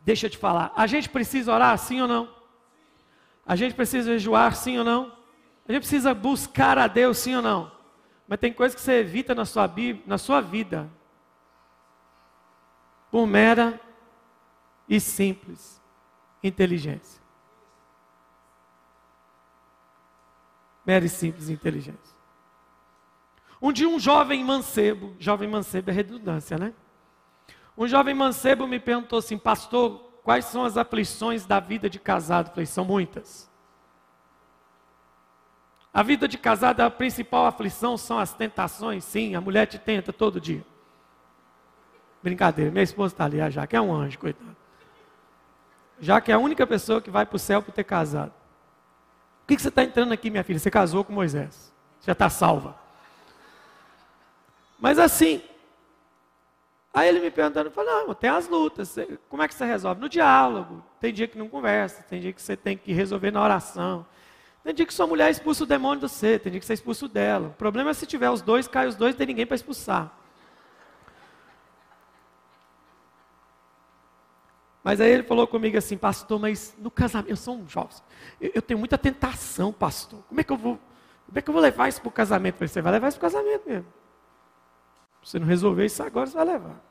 [0.04, 2.30] deixa eu te falar, a gente precisa orar sim ou não?
[3.46, 5.18] A gente precisa jejuar sim ou não?
[5.68, 7.72] A gente precisa buscar a Deus, sim ou não?
[8.28, 9.72] Mas tem coisas que você evita na sua,
[10.06, 10.90] na sua vida
[13.10, 13.80] por mera
[14.88, 15.82] e simples
[16.44, 17.22] inteligência.
[20.86, 22.18] Mera e simples inteligência.
[23.62, 26.74] Um dia um jovem mancebo, jovem mancebo é redundância, né?
[27.80, 32.48] Um jovem mancebo me perguntou assim, pastor, quais são as aflições da vida de casado?
[32.48, 33.50] Eu falei, são muitas.
[35.94, 40.12] A vida de casado, a principal aflição são as tentações, sim, a mulher te tenta
[40.12, 40.62] todo dia.
[42.22, 44.58] Brincadeira, minha esposa está ali, a Jaque é um anjo, coitado.
[46.02, 48.34] Jaque é a única pessoa que vai para o céu por ter casado.
[49.44, 50.60] O que, que você está entrando aqui, minha filha?
[50.60, 51.74] Você casou com Moisés.
[51.98, 52.76] Você já está salva.
[54.78, 55.42] Mas assim,
[57.00, 58.96] aí ele me perguntando, falou, não, tem as lutas,
[59.28, 60.02] como é que você resolve?
[60.02, 63.44] No diálogo, tem dia que não conversa, tem dia que você tem que resolver na
[63.44, 64.06] oração.
[64.64, 67.06] Tem dia que sua mulher expulsa o demônio do você, tem dia que você expulsa
[67.06, 67.48] o dela.
[67.48, 70.14] O problema é se tiver os dois, cai os dois, tem ninguém para expulsar.
[74.84, 77.98] Mas aí ele falou comigo assim, pastor, mas no casamento, eu sou um jovem,
[78.40, 80.22] eu, eu, tenho muita tentação, pastor.
[80.28, 80.80] Como é que eu vou,
[81.26, 82.56] como é que eu vou levar isso para o casamento?
[82.56, 83.86] falei, você vai levar isso para o casamento mesmo.
[85.22, 86.89] Se você não resolver isso agora, você vai levar.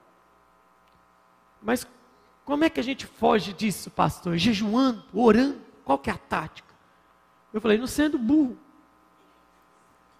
[1.63, 1.87] Mas
[2.45, 4.37] como é que a gente foge disso, pastor?
[4.37, 5.61] Jejuando, orando?
[5.85, 6.75] Qual que é a tática?
[7.53, 8.57] Eu falei, não sendo burro.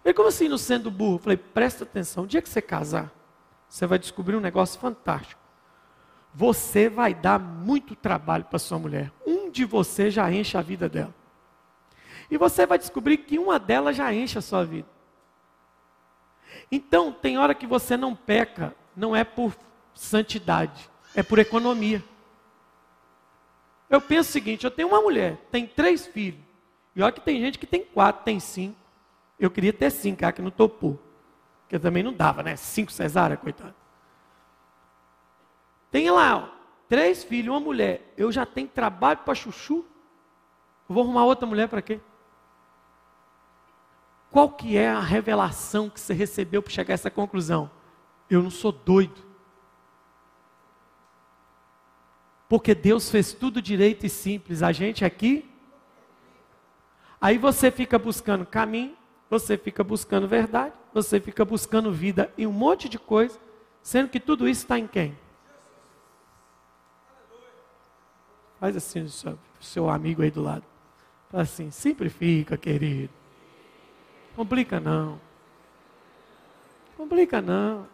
[0.03, 1.15] Ele, como assim não sendo burro?
[1.15, 3.11] Eu falei, presta atenção, o dia que você casar,
[3.67, 5.39] você vai descobrir um negócio fantástico.
[6.33, 9.11] Você vai dar muito trabalho para sua mulher.
[9.25, 11.13] Um de você já enche a vida dela.
[12.29, 14.87] E você vai descobrir que uma delas já enche a sua vida.
[16.71, 19.55] Então, tem hora que você não peca, não é por
[19.93, 22.03] santidade, é por economia.
[23.89, 26.41] Eu penso o seguinte: eu tenho uma mulher, tem três filhos.
[26.95, 28.77] E olha que tem gente que tem quatro, tem cinco.
[29.39, 30.99] Eu queria ter cinco, cara, que não topou.
[31.61, 32.55] Porque também não dava, né?
[32.55, 33.75] Cinco cesárea, coitado.
[35.91, 36.49] Tem lá, ó,
[36.87, 38.13] três filhos, uma mulher.
[38.17, 39.85] Eu já tenho trabalho para chuchu.
[40.87, 41.99] Eu vou arrumar outra mulher para quê?
[44.31, 47.69] Qual que é a revelação que você recebeu para chegar a essa conclusão?
[48.29, 49.28] Eu não sou doido.
[52.49, 54.63] Porque Deus fez tudo direito e simples.
[54.63, 55.47] A gente aqui.
[57.21, 58.97] Aí você fica buscando caminho,
[59.29, 63.37] você fica buscando verdade, você fica buscando vida e um monte de coisa,
[63.83, 65.17] sendo que tudo isso está em quem?
[68.59, 70.63] Faz assim seu, seu amigo aí do lado.
[71.29, 73.13] Fala assim, simplifica, querido.
[74.35, 75.19] Complica não.
[76.97, 77.87] Complica não.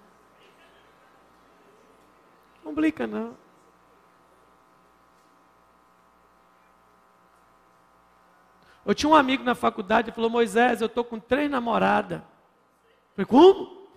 [2.64, 3.45] Complica não.
[8.86, 12.22] Eu tinha um amigo na faculdade que falou: Moisés, eu estou com três namoradas.
[13.16, 13.88] Falei: Como?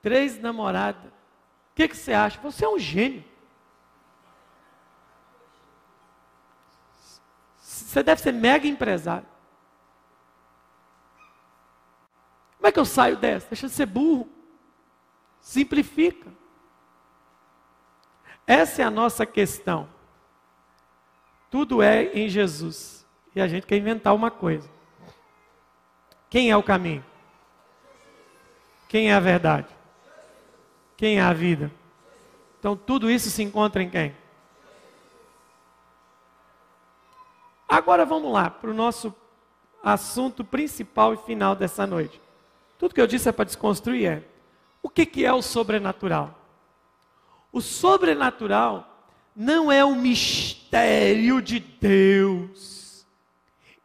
[0.00, 1.10] Três namoradas.
[1.10, 2.40] O que, que você acha?
[2.40, 3.22] Você é um gênio.
[7.58, 9.26] Você deve ser mega empresário.
[12.56, 13.48] Como é que eu saio dessa?
[13.48, 14.28] Deixa de ser burro.
[15.40, 16.30] Simplifica.
[18.46, 19.88] Essa é a nossa questão.
[21.50, 22.99] Tudo é em Jesus
[23.34, 24.68] e a gente quer inventar uma coisa.
[26.28, 27.04] Quem é o caminho?
[28.88, 29.68] Quem é a verdade?
[30.96, 31.70] Quem é a vida?
[32.58, 34.14] Então tudo isso se encontra em quem?
[37.68, 39.14] Agora vamos lá para o nosso
[39.82, 42.20] assunto principal e final dessa noite.
[42.78, 44.22] Tudo que eu disse é para desconstruir é
[44.82, 46.36] o que, que é o sobrenatural?
[47.52, 48.86] O sobrenatural
[49.34, 52.79] não é o mistério de Deus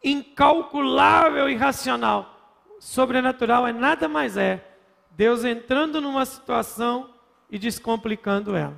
[0.06, 2.32] incalculável e racional.
[2.80, 4.76] Sobrenatural é nada mais é
[5.16, 7.10] Deus entrando numa situação
[7.50, 8.76] e descomplicando ela.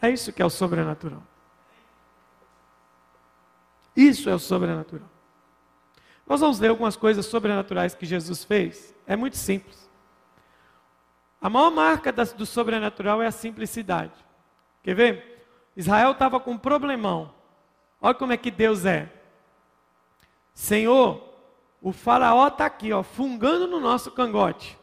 [0.00, 1.22] É isso que é o sobrenatural.
[3.94, 5.08] Isso é o sobrenatural.
[6.26, 8.94] Nós vamos ler algumas coisas sobrenaturais que Jesus fez.
[9.06, 9.88] É muito simples.
[11.40, 14.12] A maior marca do sobrenatural é a simplicidade.
[14.82, 15.46] Quer ver?
[15.76, 17.34] Israel estava com um problemão.
[18.00, 19.12] Olha como é que Deus é.
[20.58, 21.22] Senhor,
[21.80, 24.76] o faraó está aqui, ó, fungando no nosso cangote.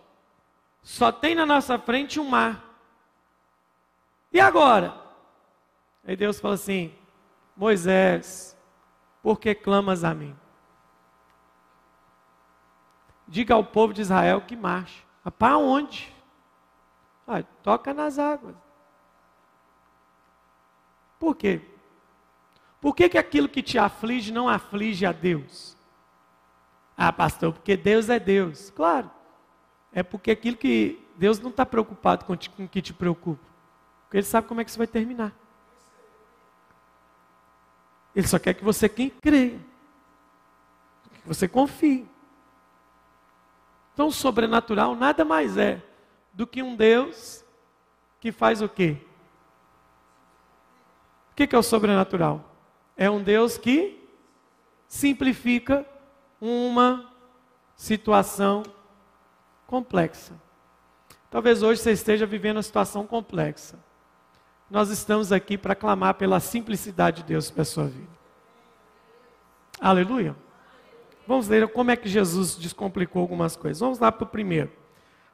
[0.81, 2.63] Só tem na nossa frente um mar.
[4.31, 4.97] E agora?
[6.07, 6.95] Aí Deus fala assim:
[7.57, 8.57] Moisés,
[9.21, 10.33] por que clamas a mim?
[13.27, 15.05] Diga ao povo de Israel que marche.
[15.37, 16.15] Para onde?
[17.27, 18.55] Ah, toca nas águas.
[21.19, 21.61] Por quê?
[22.85, 25.75] Por que, que aquilo que te aflige não aflige a Deus?
[26.95, 28.69] Ah, pastor, porque Deus é Deus.
[28.69, 29.09] Claro.
[29.91, 33.43] É porque aquilo que Deus não está preocupado com, o que te preocupa.
[34.03, 35.33] Porque Ele sabe como é que isso vai terminar.
[38.15, 39.59] Ele só quer que você quem creia.
[41.23, 42.07] Que você confie.
[43.95, 45.81] Então, sobrenatural nada mais é
[46.31, 47.43] do que um Deus
[48.19, 48.97] que faz o quê?
[51.31, 52.51] O que é o sobrenatural?
[52.97, 54.01] É um Deus que
[54.87, 55.85] simplifica
[56.39, 57.11] uma
[57.75, 58.63] situação
[59.67, 60.33] complexa.
[61.29, 63.77] Talvez hoje você esteja vivendo uma situação complexa.
[64.69, 68.15] Nós estamos aqui para clamar pela simplicidade de Deus para a sua vida.
[69.79, 70.35] Aleluia.
[71.27, 73.79] Vamos ler como é que Jesus descomplicou algumas coisas.
[73.79, 74.71] Vamos lá para o primeiro.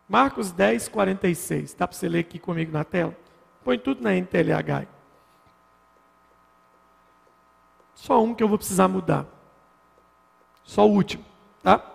[0.07, 1.73] Marcos 10, 46.
[1.73, 3.15] Dá para você ler aqui comigo na tela?
[3.63, 5.00] Põe tudo na NTLH.
[8.01, 9.27] Só um que eu vou precisar mudar.
[10.63, 11.23] Só o último,
[11.61, 11.85] tá?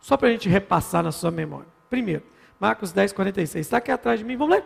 [0.00, 1.68] Só para a gente repassar na sua memória.
[1.88, 2.24] Primeiro,
[2.58, 3.64] Marcos 10, 46.
[3.64, 4.64] Está aqui atrás de mim, vamos ler?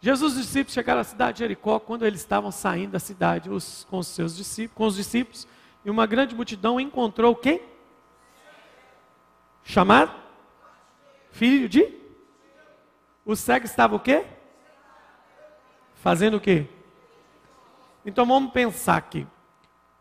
[0.00, 3.50] Jesus e os discípulos chegaram à cidade de Jericó quando eles estavam saindo da cidade
[3.50, 5.48] os, com os seus discípulos, com os discípulos,
[5.84, 7.60] e uma grande multidão encontrou quem?
[9.64, 10.14] Chamado?
[11.32, 11.92] Filho de?
[13.24, 14.24] O cego estava o quê?
[15.96, 16.68] Fazendo o quê?
[18.06, 19.26] Então vamos pensar aqui.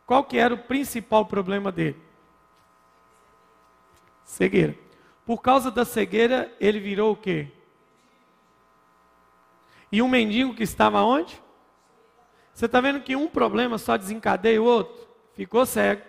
[0.06, 2.00] Qual que era o principal problema dele?
[4.24, 4.78] Cegueira.
[5.26, 7.52] Por causa da cegueira, ele virou o quê?
[9.92, 11.42] E um mendigo que estava onde?
[12.54, 15.08] Você está vendo que um problema só desencadeia o outro?
[15.34, 16.04] Ficou cego.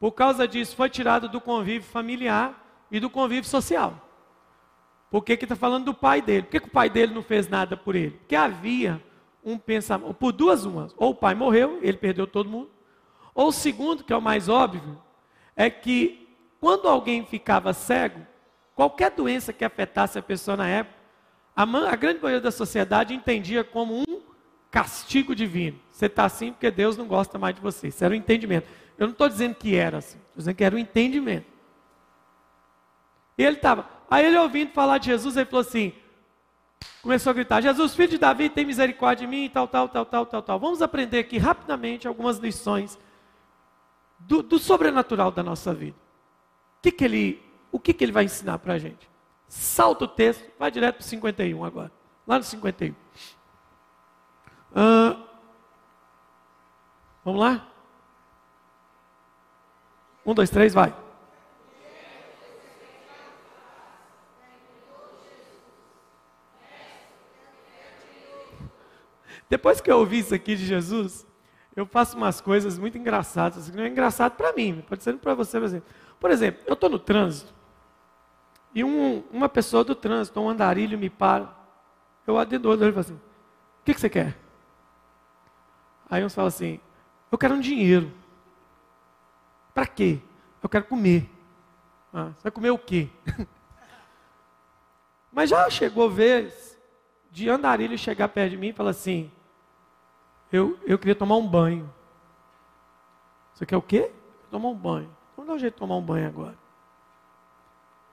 [0.00, 2.60] Por causa disso, foi tirado do convívio familiar
[2.90, 3.94] e do convívio social.
[5.10, 6.42] Por que está falando do pai dele?
[6.42, 8.12] Por que, que o pai dele não fez nada por ele?
[8.12, 9.02] Porque havia
[9.44, 12.70] um pensamento, por duas umas, ou o pai morreu, ele perdeu todo mundo,
[13.34, 15.00] ou o segundo, que é o mais óbvio,
[15.56, 16.28] é que
[16.60, 18.26] quando alguém ficava cego,
[18.74, 20.96] qualquer doença que afetasse a pessoa na época,
[21.56, 24.20] a, a grande maioria da sociedade entendia como um
[24.70, 25.78] castigo divino.
[25.90, 27.88] Você está assim porque Deus não gosta mais de você.
[27.88, 28.68] Isso era o um entendimento.
[28.96, 31.46] Eu não estou dizendo que era assim, estou dizendo que era o um entendimento.
[33.36, 35.92] E ele estava, Aí ele ouvindo falar de Jesus, ele falou assim:
[37.02, 40.26] começou a gritar: Jesus, filho de Davi, tem misericórdia de mim, tal, tal, tal, tal,
[40.26, 40.60] tal, tal.
[40.60, 42.98] Vamos aprender aqui rapidamente algumas lições
[44.18, 45.96] do, do sobrenatural da nossa vida.
[46.78, 49.08] O que, que ele, o que, que ele vai ensinar para a gente?
[49.48, 51.92] Salta o texto, vai direto para o 51 agora.
[52.26, 52.94] Lá no 51.
[54.70, 55.24] Uh,
[57.24, 57.66] vamos lá?
[60.24, 60.94] Um, dois, três, vai.
[69.50, 71.26] Depois que eu ouvi isso aqui de Jesus,
[71.76, 73.68] eu faço umas coisas muito engraçadas.
[73.70, 75.88] Não é engraçado para mim, pode ser para você, por exemplo.
[76.18, 77.52] Por exemplo, eu estou no trânsito
[78.74, 81.52] e um, uma pessoa do trânsito, um andarilho, me para.
[82.26, 84.38] Eu adendo ele e falo assim: O que, que você quer?
[86.08, 86.80] Aí uns falam assim:
[87.30, 88.12] Eu quero um dinheiro.
[89.74, 90.20] Para quê?
[90.62, 91.28] Eu quero comer.
[92.12, 93.08] Ah, você vai comer o quê?
[95.32, 96.78] Mas já chegou vez
[97.30, 99.30] de andarilho chegar perto de mim e falar assim:
[100.52, 101.92] eu, eu queria tomar um banho.
[103.54, 104.10] Você quer o quê?
[104.50, 105.14] Tomar um banho.
[105.36, 106.58] Vamos dar um jeito de tomar um banho agora.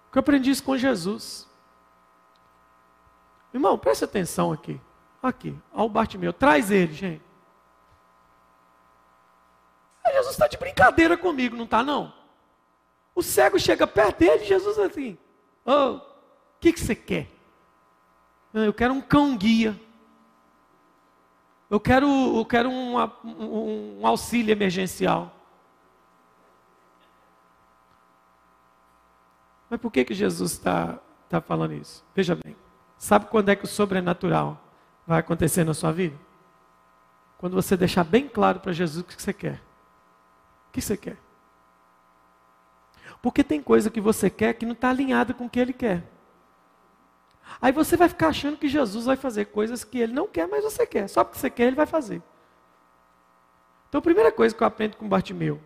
[0.05, 1.47] Porque eu aprendi isso com Jesus.
[3.53, 4.79] Irmão, presta atenção aqui.
[5.21, 6.31] Aqui, ao Bartimeu.
[6.31, 7.27] Traz ele, gente.
[10.11, 12.13] Jesus está de brincadeira comigo, não está não?
[13.13, 15.17] O cego chega perto dele e Jesus assim,
[15.65, 16.01] o oh,
[16.59, 17.27] que, que você quer?
[18.53, 19.79] Eu quero um cão guia.
[21.69, 22.07] Eu quero,
[22.37, 22.95] eu quero um,
[23.25, 25.33] um, auxílio emergencial.
[29.69, 30.97] Mas por que, que Jesus está
[31.27, 32.05] tá falando isso?
[32.15, 32.55] Veja bem,
[32.97, 34.61] sabe quando é que o sobrenatural
[35.05, 36.17] vai acontecer na sua vida?
[37.37, 39.61] Quando você deixar bem claro para Jesus o que você quer.
[40.69, 41.17] O que você quer?
[43.21, 46.16] Porque tem coisa que você quer que não está alinhada com o que ele quer.
[47.61, 50.63] Aí você vai ficar achando que Jesus vai fazer coisas que ele não quer, mas
[50.63, 51.07] você quer.
[51.07, 52.21] Só porque você quer, ele vai fazer.
[53.89, 55.59] Então, a primeira coisa que eu aprendo com Bartimeu,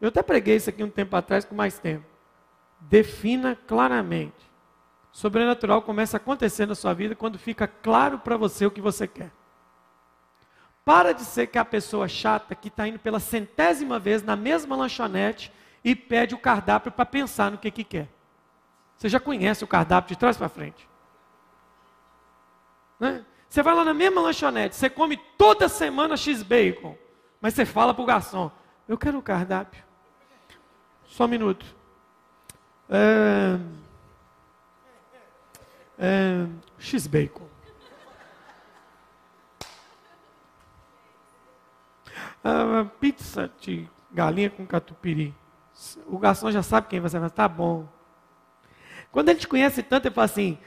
[0.00, 2.04] eu até preguei isso aqui um tempo atrás, com mais tempo.
[2.80, 4.48] Defina claramente.
[5.12, 9.06] Sobrenatural começa a acontecer na sua vida quando fica claro para você o que você
[9.06, 9.30] quer.
[10.84, 14.76] Para de ser que a pessoa chata que está indo pela centésima vez na mesma
[14.76, 15.52] lanchonete
[15.84, 18.08] e pede o cardápio para pensar no que, que quer.
[18.96, 20.88] Você já conhece o cardápio de trás para frente.
[22.98, 23.24] Né?
[23.48, 26.96] Você vai lá na mesma lanchonete, você come toda semana X-Bacon,
[27.40, 28.50] mas você fala para o garçom:
[28.86, 29.82] Eu quero o cardápio.
[31.06, 31.64] Só um minuto.
[32.90, 33.58] É...
[35.98, 36.46] É...
[36.78, 37.48] X-Bacon.
[42.44, 45.34] Ah, pizza de galinha com catupiry.
[46.06, 47.30] O garçom já sabe quem você vai.
[47.30, 47.88] Tá bom.
[49.10, 50.58] Quando ele te conhece tanto, ele fala assim: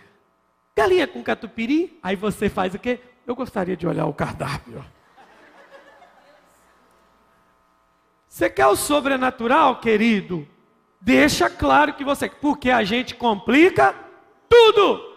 [0.76, 3.00] Galinha com catupiry, aí você faz o quê?
[3.28, 4.84] Eu gostaria de olhar o cardápio.
[8.28, 10.48] Você quer o sobrenatural, querido?
[11.02, 12.30] Deixa claro que você.
[12.30, 13.94] Porque a gente complica
[14.48, 15.12] tudo.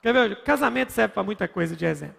[0.00, 0.42] Quer ver?
[0.44, 2.16] Casamento serve para muita coisa de exemplo.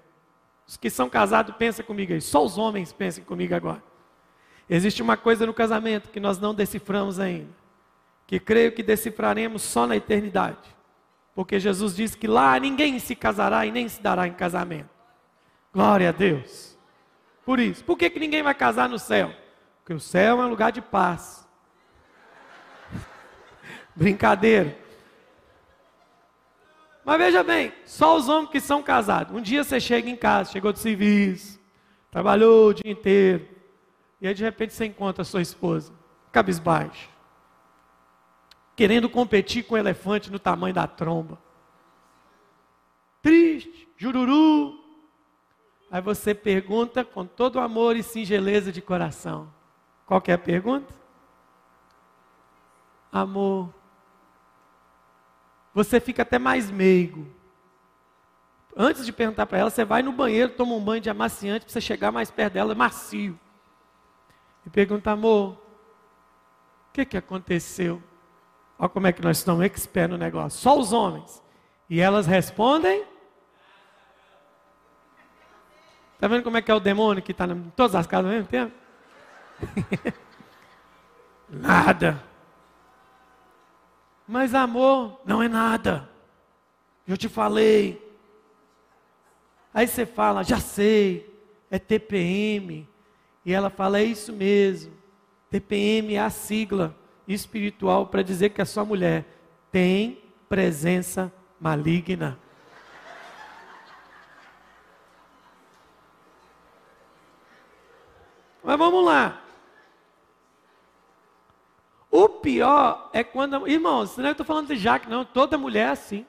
[0.68, 2.22] Os que são casados, pensa comigo aí.
[2.22, 3.82] Só os homens pensem comigo agora.
[4.70, 7.50] Existe uma coisa no casamento que nós não deciframos ainda.
[8.28, 10.76] Que creio que decifraremos só na eternidade.
[11.34, 14.90] Porque Jesus disse que lá ninguém se casará e nem se dará em casamento.
[15.74, 16.78] Glória a Deus.
[17.46, 19.34] Por isso, por que, que ninguém vai casar no céu?
[19.80, 21.48] Porque o céu é um lugar de paz.
[23.96, 24.78] Brincadeira.
[27.04, 29.36] Mas veja bem, só os homens que são casados.
[29.36, 31.60] Um dia você chega em casa, chegou de serviço,
[32.12, 33.48] trabalhou o dia inteiro,
[34.20, 35.92] e aí de repente você encontra a sua esposa,
[36.32, 37.11] cabisbaixo
[38.76, 41.40] querendo competir com o elefante no tamanho da tromba.
[43.22, 44.80] Triste, jururu.
[45.92, 49.52] Aí você pergunta com todo amor e singeleza de coração.
[50.06, 50.94] Qual é a pergunta?
[53.12, 53.74] Amor.
[55.74, 57.28] Você fica até mais meigo.
[58.76, 61.74] Antes de perguntar para ela, você vai no banheiro, toma um banho de amaciante para
[61.74, 63.38] você chegar mais perto dela, macio.
[64.66, 65.54] E pergunta, amor,
[66.90, 68.02] o que, que aconteceu?
[68.82, 70.60] Olha como é que nós estamos expert no negócio.
[70.60, 71.40] Só os homens.
[71.88, 73.06] E elas respondem.
[76.16, 78.32] Está vendo como é que é o demônio que está em todas as casas ao
[78.32, 78.74] mesmo tempo?
[81.48, 82.24] nada.
[84.28, 86.10] Mas amor não é nada.
[87.08, 88.04] Eu te falei.
[89.72, 91.32] Aí você fala, já sei,
[91.70, 92.90] é TPM.
[93.46, 94.92] E ela fala, é isso mesmo.
[95.52, 99.26] TPM é a sigla espiritual para dizer que a sua mulher
[99.72, 102.38] tem presença maligna.
[108.64, 109.42] Mas vamos lá.
[112.10, 113.68] O pior é quando.
[113.68, 115.24] Irmãos, não é estou falando de Jaque, não.
[115.24, 116.26] Toda mulher é assim.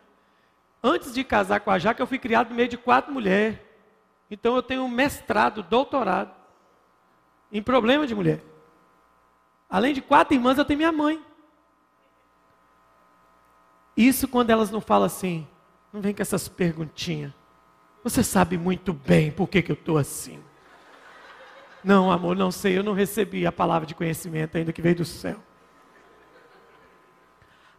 [0.83, 3.59] Antes de casar com a Jaque, eu fui criado no meio de quatro mulheres.
[4.31, 6.33] Então eu tenho um mestrado, doutorado
[7.53, 8.41] em problema de mulher.
[9.73, 11.19] Além de quatro irmãs, eu tenho minha mãe.
[13.97, 15.49] Isso quando elas não falam assim,
[15.91, 17.33] não vem com essas perguntinhas.
[18.05, 20.39] Você sabe muito bem por que, que eu estou assim.
[21.83, 25.07] Não, amor, não sei, eu não recebi a palavra de conhecimento ainda que veio do
[25.07, 25.43] céu.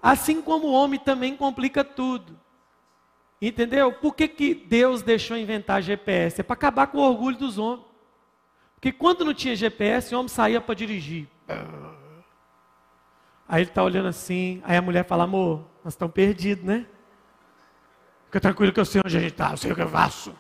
[0.02, 2.40] Assim como o homem também complica tudo.
[3.40, 3.94] Entendeu?
[3.94, 6.42] Por que, que Deus deixou inventar GPS?
[6.42, 7.86] É para acabar com o orgulho dos homens.
[8.74, 11.28] Porque quando não tinha GPS, o homem saía para dirigir.
[13.54, 16.88] Aí ele está olhando assim, aí a mulher fala, amor, nós estamos perdidos, né?
[18.26, 20.36] Fica tranquilo que eu sei onde a gente está, eu sei o que eu faço.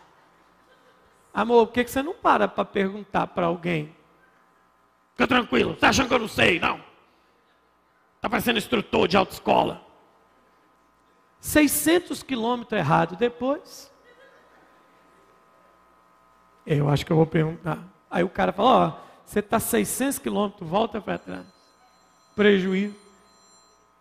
[1.31, 3.95] Amor, por que, que você não para para perguntar para alguém?
[5.11, 6.59] Fica tranquilo, está achando que eu não sei?
[6.59, 6.81] Não.
[8.15, 9.85] Está parecendo instrutor de autoescola.
[11.39, 13.93] 600 quilômetros errado depois.
[16.65, 17.77] Eu acho que eu vou perguntar.
[18.09, 18.91] Aí o cara fala: Ó,
[19.23, 21.45] você está 600 quilômetros, volta para trás.
[22.35, 23.02] Prejuízo.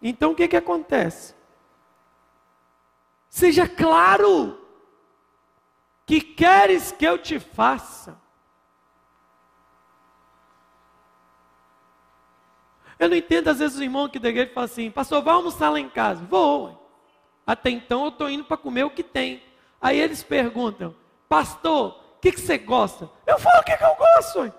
[0.02, 1.34] Então o que, que acontece?
[3.28, 4.60] Seja claro
[6.04, 8.20] que queres que eu te faça.
[12.98, 15.70] Eu não entendo, às vezes, o irmão que da igreja fala assim: Pastor, vai almoçar
[15.70, 16.24] lá em casa.
[16.24, 16.78] Vou.
[17.46, 19.42] Até então eu estou indo para comer o que tem.
[19.80, 20.94] Aí eles perguntam:
[21.28, 23.10] Pastor, que, que você gosta?
[23.26, 24.54] Eu falo o que, que eu gosto.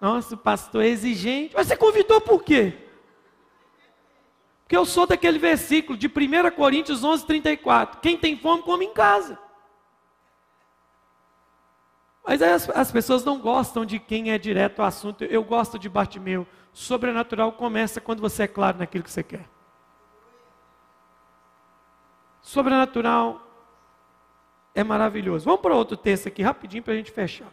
[0.00, 1.54] Nossa, o pastor é exigente.
[1.54, 2.88] Mas você convidou por quê?
[4.70, 8.00] Porque eu sou daquele versículo de 1 Coríntios 11, 34.
[8.00, 9.36] Quem tem fome, come em casa.
[12.24, 15.24] Mas as, as, pessoas não gostam de quem é direto ao assunto.
[15.24, 16.46] Eu gosto de Bartimeu.
[16.72, 19.44] Sobrenatural começa quando você é claro naquilo que você quer.
[22.40, 23.42] Sobrenatural
[24.72, 25.46] é maravilhoso.
[25.46, 27.52] Vamos para outro texto aqui, rapidinho, para a gente fechar.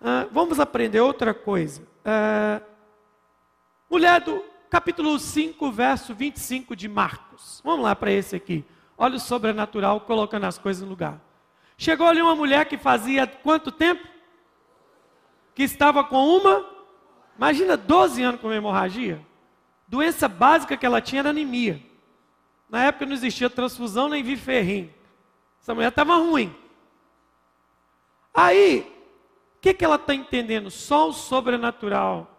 [0.00, 1.82] Uh, vamos aprender outra coisa.
[1.82, 2.64] Uh,
[3.90, 7.60] mulher do capítulo 5, verso 25 de Marcos.
[7.64, 8.64] Vamos lá para esse aqui.
[8.96, 11.20] Olha o sobrenatural colocando as coisas no lugar.
[11.76, 14.06] Chegou ali uma mulher que fazia quanto tempo?
[15.54, 16.64] Que estava com uma,
[17.36, 19.20] imagina 12 anos com hemorragia.
[19.88, 21.82] Doença básica que ela tinha era anemia.
[22.68, 24.88] Na época não existia transfusão nem viferrim.
[25.60, 26.54] Essa mulher estava ruim.
[28.32, 28.86] Aí,
[29.56, 30.70] o que, que ela está entendendo?
[30.70, 32.30] Só o sobrenatural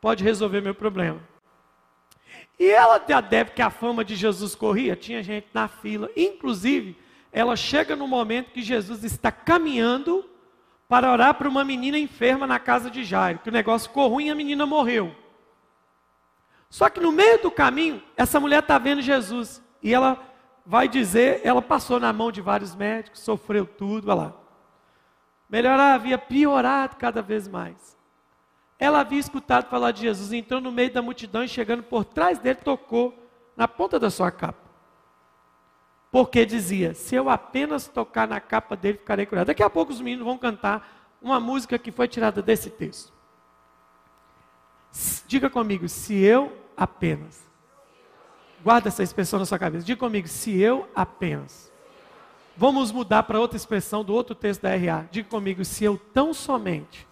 [0.00, 1.35] pode resolver meu problema.
[2.58, 6.10] E ela já deve que a fama de Jesus corria, tinha gente na fila.
[6.16, 6.96] Inclusive,
[7.30, 10.24] ela chega no momento que Jesus está caminhando
[10.88, 14.26] para orar para uma menina enferma na casa de Jairo, que o negócio ficou ruim
[14.26, 15.14] e a menina morreu.
[16.70, 20.18] Só que no meio do caminho, essa mulher está vendo Jesus e ela
[20.64, 24.34] vai dizer, ela passou na mão de vários médicos, sofreu tudo, olha lá.
[25.48, 27.95] Melhorar havia piorado cada vez mais.
[28.78, 32.38] Ela havia escutado falar de Jesus, entrou no meio da multidão e chegando por trás
[32.38, 33.14] dele, tocou
[33.56, 34.66] na ponta da sua capa.
[36.10, 39.46] Porque dizia: se eu apenas tocar na capa dele, ficarei curado.
[39.46, 43.12] Daqui a pouco os meninos vão cantar uma música que foi tirada desse texto.
[45.26, 47.46] Diga comigo, se eu apenas
[48.66, 49.86] Guarda essa expressão na sua cabeça.
[49.86, 51.72] Diga comigo, se eu apenas.
[52.56, 55.06] Vamos mudar para outra expressão do outro texto da RA.
[55.08, 57.05] Diga comigo, se eu tão somente.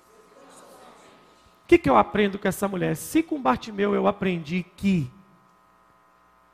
[1.65, 2.95] O que, que eu aprendo com essa mulher?
[2.95, 5.11] Se com Bartimeu eu aprendi que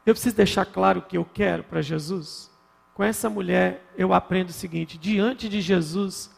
[0.06, 2.50] eu preciso deixar claro o que eu quero para Jesus,
[2.94, 6.30] com essa mulher eu aprendo o seguinte: diante de Jesus,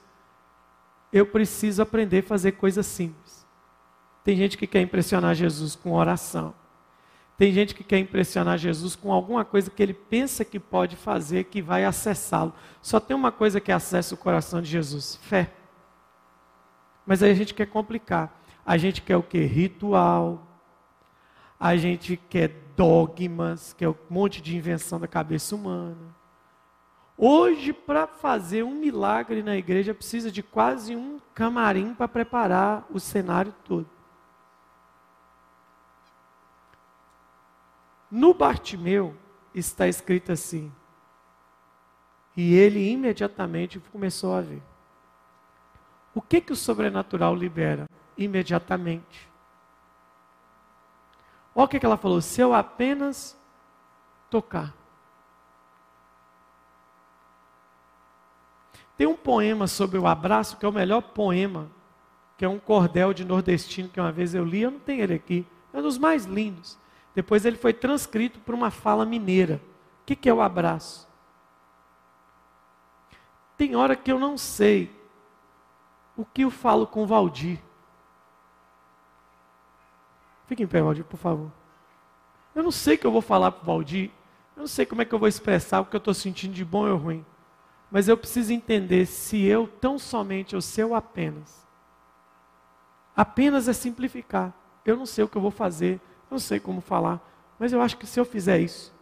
[1.12, 3.46] eu preciso aprender a fazer coisas simples.
[4.24, 6.54] Tem gente que quer impressionar Jesus com oração.
[7.36, 11.44] Tem gente que quer impressionar Jesus com alguma coisa que ele pensa que pode fazer,
[11.44, 12.54] que vai acessá-lo.
[12.80, 15.52] Só tem uma coisa que acessa o coração de Jesus: fé.
[17.04, 18.41] Mas aí a gente quer complicar.
[18.64, 19.40] A gente quer o que?
[19.40, 20.46] Ritual.
[21.58, 26.14] A gente quer dogmas, que é um monte de invenção da cabeça humana.
[27.16, 32.98] Hoje, para fazer um milagre na igreja, precisa de quase um camarim para preparar o
[32.98, 33.88] cenário todo.
[38.10, 39.16] No Bartimeu
[39.54, 40.72] está escrito assim:
[42.36, 44.62] e ele imediatamente começou a ver.
[46.14, 47.88] O que que o sobrenatural libera?
[48.16, 49.28] Imediatamente.
[51.54, 53.38] Olha o que ela falou: se eu apenas
[54.30, 54.74] tocar.
[58.96, 61.70] Tem um poema sobre o abraço que é o melhor poema,
[62.36, 65.14] que é um cordel de nordestino que uma vez eu li, eu não tenho ele
[65.14, 66.78] aqui, é um dos mais lindos.
[67.14, 69.60] Depois ele foi transcrito por uma fala mineira.
[70.02, 71.08] O que, que é o abraço?
[73.56, 74.90] Tem hora que eu não sei
[76.16, 77.58] o que eu falo com Valdir.
[80.52, 81.50] Fique em pé, Valdir, por favor.
[82.54, 84.10] Eu não sei o que eu vou falar para o Valdir.
[84.54, 86.62] Eu não sei como é que eu vou expressar o que eu estou sentindo de
[86.62, 87.24] bom ou ruim.
[87.90, 91.66] Mas eu preciso entender se eu tão somente ou se eu apenas.
[93.16, 94.52] Apenas é simplificar.
[94.84, 97.18] Eu não sei o que eu vou fazer, eu não sei como falar.
[97.58, 98.94] Mas eu acho que se eu fizer isso,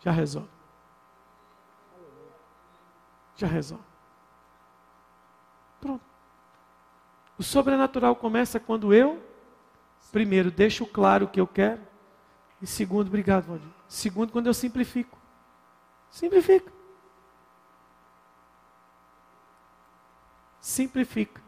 [0.00, 0.50] já resolve.
[3.36, 3.84] Já resolve.
[5.80, 6.04] Pronto.
[7.38, 9.26] O sobrenatural começa quando eu,
[10.12, 11.80] primeiro, deixo claro o que eu quero.
[12.60, 13.68] E segundo, obrigado, Valdir.
[13.86, 15.18] Segundo, quando eu simplifico.
[16.10, 16.72] Simplifica.
[20.60, 21.42] Simplifica.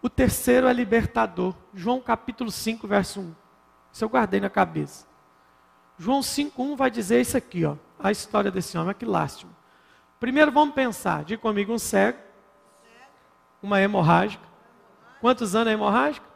[0.00, 1.54] O terceiro é libertador.
[1.74, 3.34] João capítulo 5, verso 1.
[3.92, 5.06] Isso eu guardei na cabeça.
[5.98, 7.76] João 5,1 vai dizer isso aqui, ó.
[7.98, 9.52] A história desse homem, que lástima.
[10.20, 12.18] Primeiro vamos pensar, diga comigo, um cego,
[13.62, 14.47] uma hemorrágica.
[15.20, 16.26] Quantos anos é hemorrágica?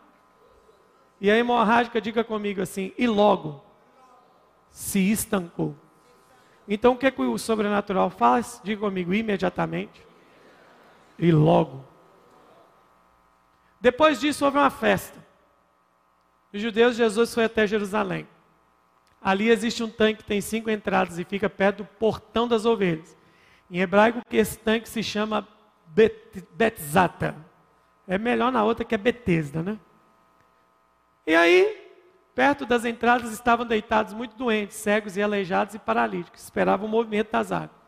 [1.20, 3.64] E a hemorrágica, diga comigo assim, e logo
[4.70, 5.76] se estancou.
[6.66, 8.61] Então o que, é que o sobrenatural faz?
[8.64, 10.05] Diga comigo, imediatamente.
[11.18, 11.85] E logo.
[13.80, 15.24] Depois disso houve uma festa.
[16.53, 18.26] Os judeus, Jesus foi até Jerusalém.
[19.20, 23.16] Ali existe um tanque que tem cinco entradas e fica perto do portão das ovelhas.
[23.70, 25.47] Em hebraico, esse tanque se chama
[25.87, 27.37] Bet Betzata.
[28.07, 29.79] É melhor na outra que é Betesda, né?
[31.27, 31.91] E aí,
[32.35, 36.43] perto das entradas estavam deitados muito doentes, cegos e aleijados e paralíticos.
[36.43, 37.83] Esperavam o movimento das águas.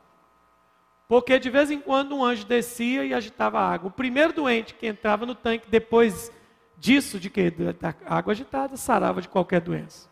[1.09, 3.89] Porque de vez em quando um anjo descia e agitava a água.
[3.89, 6.33] O primeiro doente que entrava no tanque, depois
[6.79, 7.51] disso, de que?
[7.51, 10.09] Da água agitada, sarava de qualquer doença.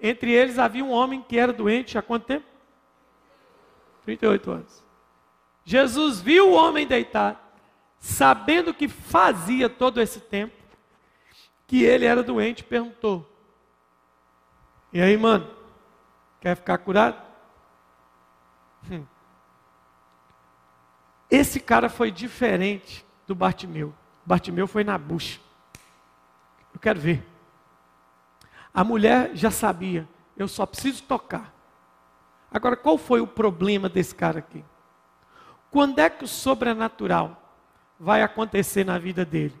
[0.00, 2.46] Entre eles havia um homem que era doente há quanto tempo?
[4.04, 4.84] 38 anos.
[5.64, 7.38] Jesus viu o homem deitado,
[7.98, 10.54] sabendo que fazia todo esse tempo,
[11.66, 13.30] que ele era doente, perguntou:
[14.92, 15.48] E aí, mano,
[16.40, 17.20] quer ficar curado?
[18.90, 19.04] Hum.
[21.30, 23.94] Esse cara foi diferente do Bartimeu.
[24.24, 25.40] Bartimeu foi na bucha.
[26.72, 27.26] Eu quero ver.
[28.72, 31.52] A mulher já sabia, eu só preciso tocar.
[32.50, 34.64] Agora, qual foi o problema desse cara aqui?
[35.70, 37.47] Quando é que o sobrenatural
[37.98, 39.54] vai acontecer na vida dele?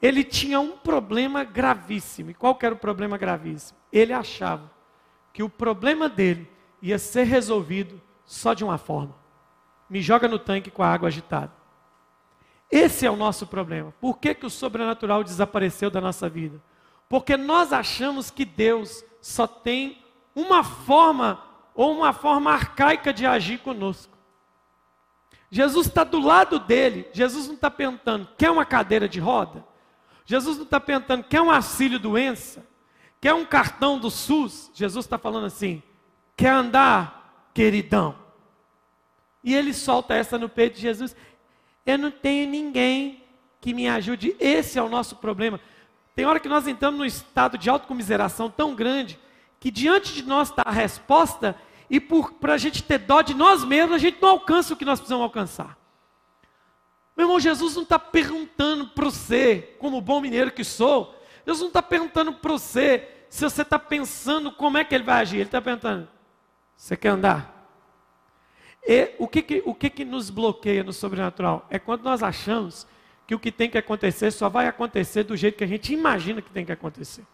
[0.00, 2.30] Ele tinha um problema gravíssimo.
[2.30, 3.78] E qual era o problema gravíssimo?
[3.92, 4.70] Ele achava
[5.32, 6.50] que o problema dele
[6.80, 9.14] ia ser resolvido só de uma forma.
[9.88, 11.52] Me joga no tanque com a água agitada.
[12.70, 13.92] Esse é o nosso problema.
[14.00, 16.62] Por que, que o sobrenatural desapareceu da nossa vida?
[17.08, 20.02] Porque nós achamos que Deus só tem
[20.34, 21.42] uma forma
[21.74, 24.09] ou uma forma arcaica de agir conosco.
[25.50, 27.08] Jesus está do lado dele.
[27.12, 29.64] Jesus não está perguntando, quer uma cadeira de roda?
[30.24, 32.64] Jesus não está perguntando, quer um auxílio doença?
[33.20, 34.70] Quer um cartão do SUS?
[34.72, 35.82] Jesus está falando assim,
[36.36, 38.14] quer andar, queridão?
[39.42, 41.16] E ele solta essa no peito de Jesus.
[41.84, 43.24] Eu não tenho ninguém
[43.60, 44.36] que me ajude.
[44.38, 45.60] Esse é o nosso problema.
[46.14, 49.18] Tem hora que nós entramos num estado de autocomiseração tão grande
[49.58, 51.56] que diante de nós está a resposta
[51.90, 54.84] e para a gente ter dó de nós mesmos, a gente não alcança o que
[54.84, 55.76] nós precisamos alcançar.
[57.16, 61.14] Meu irmão, Jesus não está perguntando para você, como bom mineiro que sou,
[61.44, 65.20] Jesus não está perguntando para você se você está pensando como é que ele vai
[65.20, 65.36] agir.
[65.36, 66.08] Ele está perguntando:
[66.76, 67.60] você quer andar?
[68.86, 71.66] E o que, que, o que, que nos bloqueia no sobrenatural?
[71.68, 72.86] É quando nós achamos
[73.26, 76.40] que o que tem que acontecer só vai acontecer do jeito que a gente imagina
[76.40, 77.24] que tem que acontecer.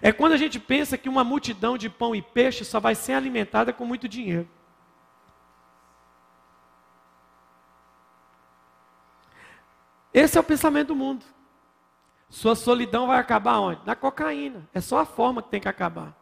[0.00, 3.14] É quando a gente pensa que uma multidão de pão e peixe só vai ser
[3.14, 4.48] alimentada com muito dinheiro.
[10.12, 11.24] Esse é o pensamento do mundo.
[12.28, 13.80] Sua solidão vai acabar onde?
[13.84, 14.68] Na cocaína.
[14.72, 16.16] É só a forma que tem que acabar.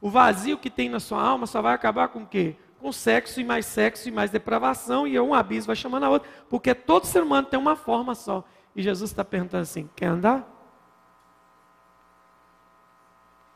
[0.00, 2.56] O vazio que tem na sua alma só vai acabar com o quê?
[2.78, 6.28] com sexo e mais sexo e mais depravação, e um abismo vai chamando a outra,
[6.48, 8.44] porque todo ser humano tem uma forma só.
[8.74, 10.55] E Jesus está perguntando assim: quer andar?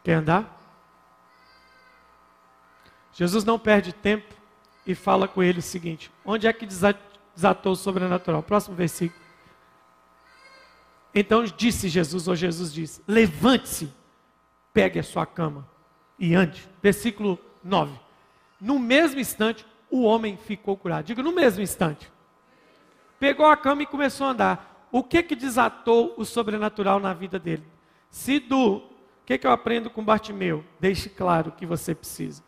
[0.02, 0.58] Quer andar?
[3.12, 4.34] Jesus não perde tempo
[4.86, 8.42] e fala com ele o seguinte: onde é que desatou o sobrenatural?
[8.42, 9.20] Próximo versículo.
[11.14, 13.92] Então disse Jesus, ou Jesus disse: Levante-se,
[14.72, 15.68] pegue a sua cama
[16.18, 16.68] e ande.
[16.82, 17.98] Versículo 9.
[18.60, 21.06] No mesmo instante, o homem ficou curado.
[21.06, 22.10] Diga, no mesmo instante.
[23.18, 24.86] Pegou a cama e começou a andar.
[24.92, 27.64] O que que desatou o sobrenatural na vida dele?
[28.08, 28.82] Se do
[29.30, 30.64] que, que eu aprendo com Bartimeu?
[30.80, 32.42] Deixe claro o que você precisa.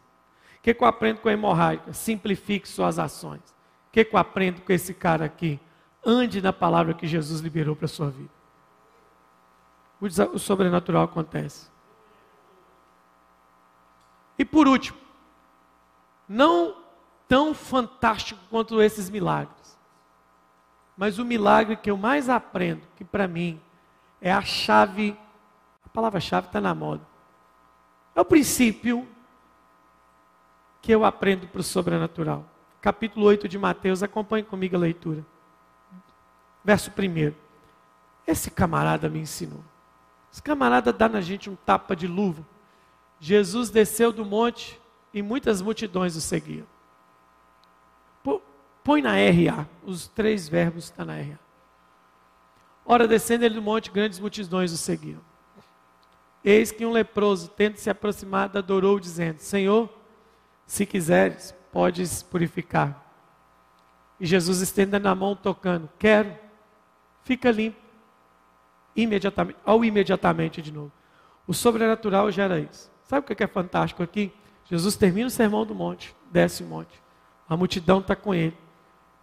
[0.59, 1.93] O que, que eu aprendo com a hemorrágica?
[1.93, 3.41] Simplifique suas ações.
[3.89, 5.61] O que, que eu aprendo com esse cara aqui?
[6.05, 8.31] Ande na palavra que Jesus liberou para a sua vida.
[10.33, 11.71] O sobrenatural acontece.
[14.37, 14.99] E por último,
[16.29, 16.79] não
[17.29, 19.79] tão fantástico quanto esses milagres,
[20.97, 23.61] mas o milagre que eu mais aprendo, que para mim
[24.21, 25.17] é a chave,
[25.93, 27.07] palavra-chave está na moda,
[28.15, 29.07] é o princípio
[30.81, 32.45] que eu aprendo para o sobrenatural.
[32.81, 35.25] Capítulo 8 de Mateus, acompanhe comigo a leitura.
[36.65, 37.33] Verso 1.
[38.27, 39.63] Esse camarada me ensinou.
[40.33, 42.45] Esse camarada dá na gente um tapa de luva.
[43.21, 44.81] Jesus desceu do monte
[45.15, 46.67] e muitas multidões o seguiam.
[48.85, 51.39] Põe na RA, os três verbos estão na RA.
[52.85, 55.21] Ora, descendo ele do monte, grandes multidões o seguiam.
[56.45, 59.89] Eis que um leproso, tendo se aproximado, adorou, dizendo: Senhor,
[60.67, 63.01] se quiseres, podes purificar.
[64.19, 66.37] E Jesus estendendo a mão, tocando: Quero,
[67.23, 67.81] fica limpo.
[68.95, 70.93] Imediatamente, ao imediatamente de novo.
[71.47, 72.91] O sobrenatural gera isso.
[73.05, 74.33] Sabe o que é fantástico aqui?
[74.65, 77.03] Jesus termina o sermão do monte, desce o monte.
[77.49, 78.57] A multidão está com ele.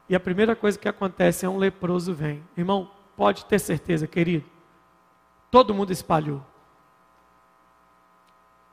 [0.08, 2.44] E a primeira coisa que acontece é um leproso vem.
[2.58, 4.46] Irmão, pode ter certeza, querido.
[5.52, 6.44] Todo mundo espalhou.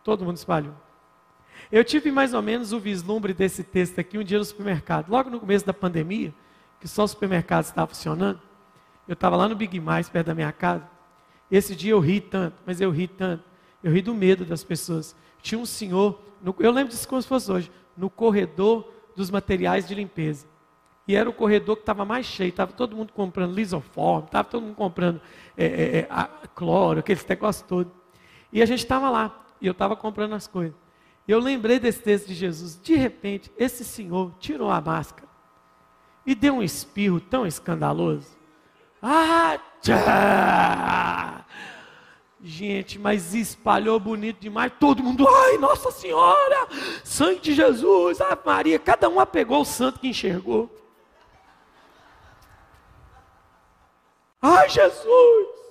[0.06, 0.72] Todo mundo espalhou.
[1.70, 5.08] Eu tive mais ou menos o vislumbre desse texto aqui um dia no supermercado.
[5.08, 6.32] Logo no começo da pandemia,
[6.78, 8.40] que só o supermercado estava funcionando.
[9.08, 10.88] Eu estava lá no Big Mais, perto da minha casa.
[11.50, 13.42] Esse dia eu ri tanto, mas eu ri tanto.
[13.82, 15.16] Eu ri do medo das pessoas.
[15.42, 19.88] Tinha um senhor, no, eu lembro disso como se fosse hoje, no corredor dos materiais
[19.88, 20.46] de limpeza.
[21.08, 24.62] E era o corredor que estava mais cheio, estava todo mundo comprando lisoforme, estava todo
[24.62, 25.20] mundo comprando
[25.56, 27.92] é, é, é a, cloro, aqueles negócios todos.
[28.52, 30.74] E a gente estava lá, e eu estava comprando as coisas.
[31.26, 32.78] E eu lembrei desse texto de Jesus.
[32.80, 35.28] De repente, esse senhor tirou a máscara
[36.24, 38.36] e deu um espirro tão escandaloso.
[39.02, 41.44] Ah, tchá!
[42.42, 44.72] Gente, mas espalhou bonito demais.
[44.78, 46.68] Todo mundo, ai, Nossa Senhora,
[47.02, 48.78] sangue de Jesus, Ave Maria.
[48.78, 50.70] Cada um apegou o santo que enxergou.
[54.40, 55.65] Ai, Jesus!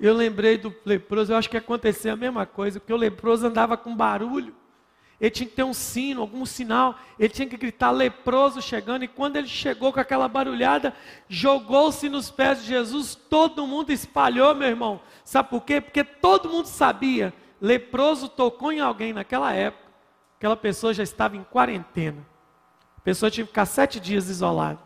[0.00, 3.76] Eu lembrei do leproso, eu acho que aconteceu a mesma coisa, porque o leproso andava
[3.76, 4.54] com barulho.
[5.20, 6.98] Ele tinha que ter um sino, algum sinal.
[7.18, 9.04] Ele tinha que gritar leproso chegando.
[9.04, 10.94] E quando ele chegou com aquela barulhada,
[11.28, 13.14] jogou-se nos pés de Jesus.
[13.14, 14.98] Todo mundo espalhou, meu irmão.
[15.22, 15.78] Sabe por quê?
[15.78, 17.34] Porque todo mundo sabia.
[17.60, 19.90] Leproso tocou em alguém naquela época.
[20.38, 22.26] Aquela pessoa já estava em quarentena.
[22.96, 24.78] A pessoa tinha que ficar sete dias isolada.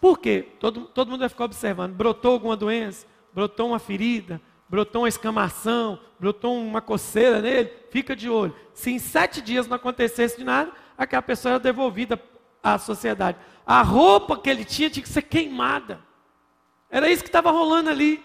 [0.00, 0.48] Por quê?
[0.58, 1.92] Todo, todo mundo vai ficar observando.
[1.92, 3.06] Brotou alguma doença?
[3.36, 4.40] Brotou uma ferida?
[4.68, 8.54] brotou uma escamação, brotou uma coceira nele, fica de olho.
[8.74, 12.20] Se em sete dias não acontecesse de nada, aquela pessoa era devolvida
[12.62, 13.38] à sociedade.
[13.64, 16.00] A roupa que ele tinha tinha que ser queimada.
[16.90, 18.22] Era isso que estava rolando ali.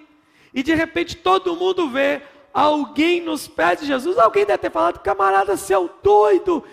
[0.54, 2.22] E de repente todo mundo vê
[2.54, 4.18] alguém nos pés de Jesus.
[4.18, 6.64] Alguém deve ter falado, camarada, seu doido.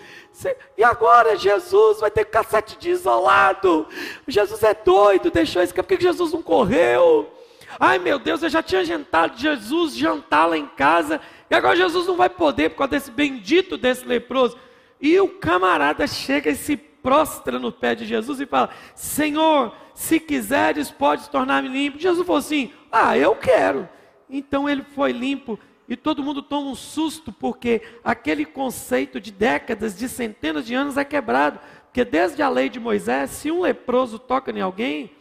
[0.77, 3.87] E agora Jesus vai ter que ficar sete dias isolado.
[4.27, 5.73] Jesus é doido, deixou isso.
[5.73, 7.38] Por que Jesus não correu?
[7.79, 12.07] Ai meu Deus, eu já tinha jantado Jesus jantar lá em casa, e agora Jesus
[12.07, 14.57] não vai poder por causa desse bendito desse leproso.
[15.01, 20.19] E o camarada chega e se prostra no pé de Jesus e fala: Senhor, se
[20.19, 21.99] quiseres, pode tornar-me limpo.
[21.99, 23.87] Jesus falou assim: Ah, eu quero.
[24.29, 25.59] Então ele foi limpo
[25.89, 30.97] e todo mundo toma um susto, porque aquele conceito de décadas, de centenas de anos
[30.97, 31.59] é quebrado.
[31.85, 35.11] Porque desde a lei de Moisés, se um leproso toca em alguém,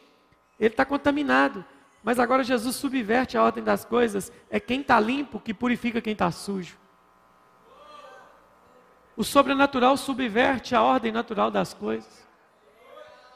[0.60, 1.64] ele está contaminado.
[2.08, 4.32] Mas agora Jesus subverte a ordem das coisas.
[4.48, 6.78] É quem está limpo que purifica quem está sujo.
[9.14, 12.26] O sobrenatural subverte a ordem natural das coisas.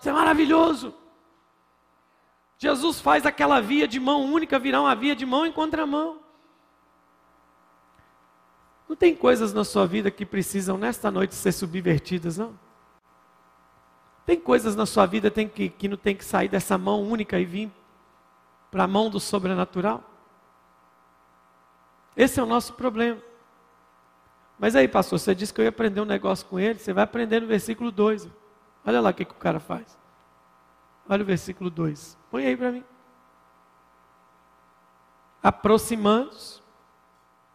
[0.01, 0.95] Isso é maravilhoso.
[2.57, 6.20] Jesus faz aquela via de mão única virar uma via de mão em contramão.
[8.89, 12.59] Não tem coisas na sua vida que precisam nesta noite ser subvertidas, não?
[14.25, 17.39] Tem coisas na sua vida tem que, que não tem que sair dessa mão única
[17.39, 17.70] e vir
[18.73, 20.03] para a mão do sobrenatural?
[22.16, 23.20] Esse é o nosso problema.
[24.59, 27.05] Mas aí, pastor, você disse que eu ia aprender um negócio com ele, você vai
[27.05, 28.29] aprender no versículo 2.
[28.85, 29.99] Olha lá o que, que o cara faz.
[31.07, 32.16] Olha o versículo 2.
[32.31, 32.85] Põe aí para mim.
[35.43, 36.62] Aproximando-se,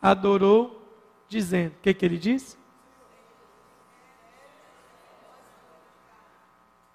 [0.02, 0.88] adorou,
[1.28, 2.58] dizendo: O que, que ele disse?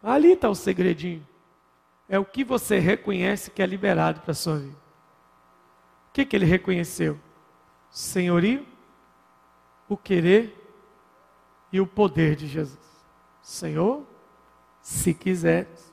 [0.03, 1.27] Ali está o segredinho.
[2.09, 4.77] É o que você reconhece que é liberado para a sua vida.
[6.09, 7.19] O que, que ele reconheceu?
[7.91, 8.67] Senhorio,
[9.89, 10.59] o querer
[11.73, 12.79] e o poder de Jesus.
[13.43, 14.07] Senhor,
[14.81, 15.93] se quiseres,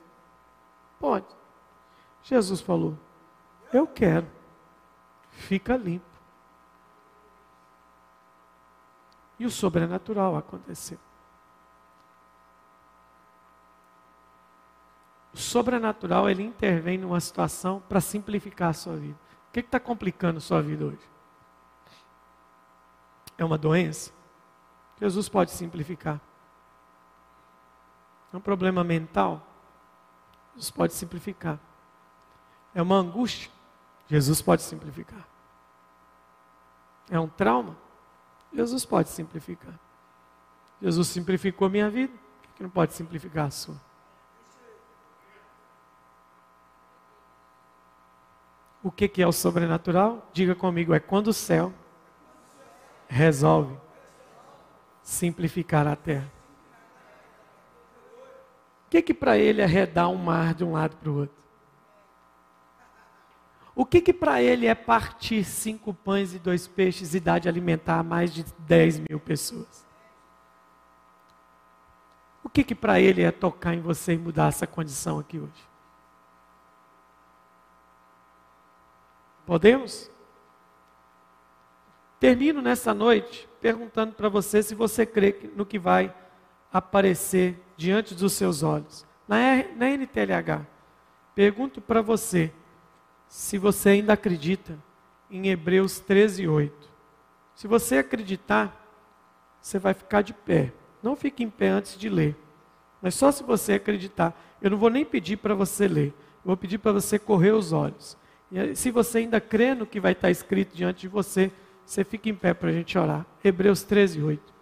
[0.98, 1.26] pode.
[2.22, 2.98] Jesus falou:
[3.72, 4.26] Eu quero,
[5.30, 6.04] fica limpo.
[9.38, 10.98] E o sobrenatural aconteceu.
[15.32, 19.18] O sobrenatural ele intervém numa situação para simplificar a sua vida.
[19.48, 21.10] O que está complicando a sua vida hoje?
[23.38, 24.12] É uma doença?
[25.00, 26.20] Jesus pode simplificar.
[28.32, 29.44] É um problema mental?
[30.54, 31.58] Jesus pode simplificar.
[32.74, 33.50] É uma angústia?
[34.08, 35.26] Jesus pode simplificar.
[37.08, 37.76] É um trauma?
[38.52, 39.74] Jesus pode simplificar.
[40.80, 42.12] Jesus simplificou a minha vida,
[42.54, 43.89] que não pode simplificar a sua?
[48.82, 50.28] O que, que é o sobrenatural?
[50.32, 51.72] Diga comigo, é quando o céu
[53.08, 53.76] resolve
[55.02, 56.30] simplificar a terra.
[58.86, 61.40] O que que para ele é redar um mar de um lado para o outro?
[63.74, 67.48] O que que para ele é partir cinco pães e dois peixes e dar de
[67.48, 69.86] alimentar a mais de 10 mil pessoas?
[72.42, 75.69] O que que para ele é tocar em você e mudar essa condição aqui hoje?
[79.50, 80.08] Podemos?
[82.20, 86.14] Termino nessa noite perguntando para você se você crê no que vai
[86.72, 89.04] aparecer diante dos seus olhos.
[89.26, 89.38] Na,
[89.74, 90.64] na NTLH,
[91.34, 92.52] pergunto para você
[93.26, 94.78] se você ainda acredita
[95.28, 96.88] em Hebreus 13, 8.
[97.56, 98.88] Se você acreditar,
[99.60, 100.72] você vai ficar de pé.
[101.02, 102.36] Não fique em pé antes de ler.
[103.02, 104.32] Mas só se você acreditar.
[104.62, 106.14] Eu não vou nem pedir para você ler.
[106.36, 108.16] Eu vou pedir para você correr os olhos.
[108.50, 111.52] E se você ainda crê no que vai estar escrito diante de você,
[111.86, 113.24] você fica em pé para a gente orar.
[113.44, 114.54] Hebreus 13, 8.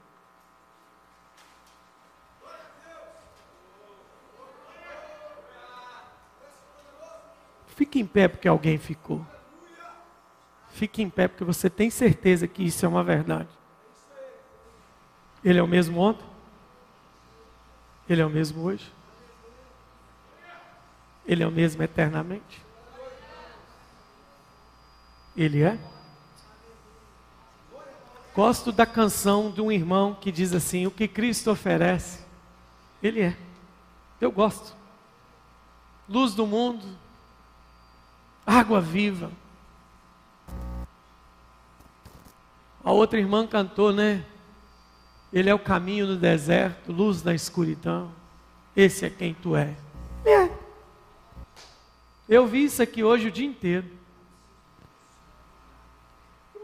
[7.67, 9.25] Fique em pé porque alguém ficou.
[10.71, 13.49] Fique em pé porque você tem certeza que isso é uma verdade.
[15.45, 16.27] Ele é o mesmo ontem?
[18.09, 18.93] Ele é o mesmo hoje?
[21.27, 22.68] Ele é o mesmo eternamente?
[25.39, 25.79] Ele é?
[28.35, 32.25] Gosto da canção de um irmão que diz assim: O que Cristo oferece,
[33.01, 33.37] Ele é.
[34.21, 34.77] Eu gosto.
[36.09, 36.85] Luz do mundo,
[38.45, 39.31] água viva.
[42.83, 44.25] A outra irmã cantou, né?
[45.33, 48.11] Ele é o caminho no deserto, luz na escuridão.
[48.75, 49.77] Esse é quem tu és.
[50.25, 50.51] É.
[52.29, 53.98] Eu vi isso aqui hoje o dia inteiro.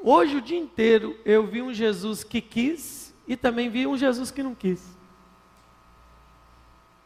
[0.06, 4.30] Hoje o dia inteiro eu vi um Jesus que quis e também vi um Jesus
[4.30, 4.94] que não quis.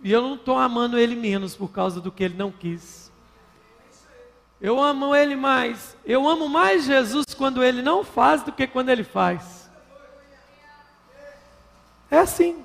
[0.03, 3.13] E eu não estou amando ele menos por causa do que ele não quis.
[4.61, 5.97] Eu amo ele mais.
[6.05, 9.71] Eu amo mais Jesus quando ele não faz do que quando ele faz.
[12.11, 12.65] É assim.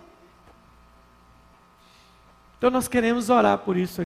[2.58, 4.02] Então nós queremos orar por isso.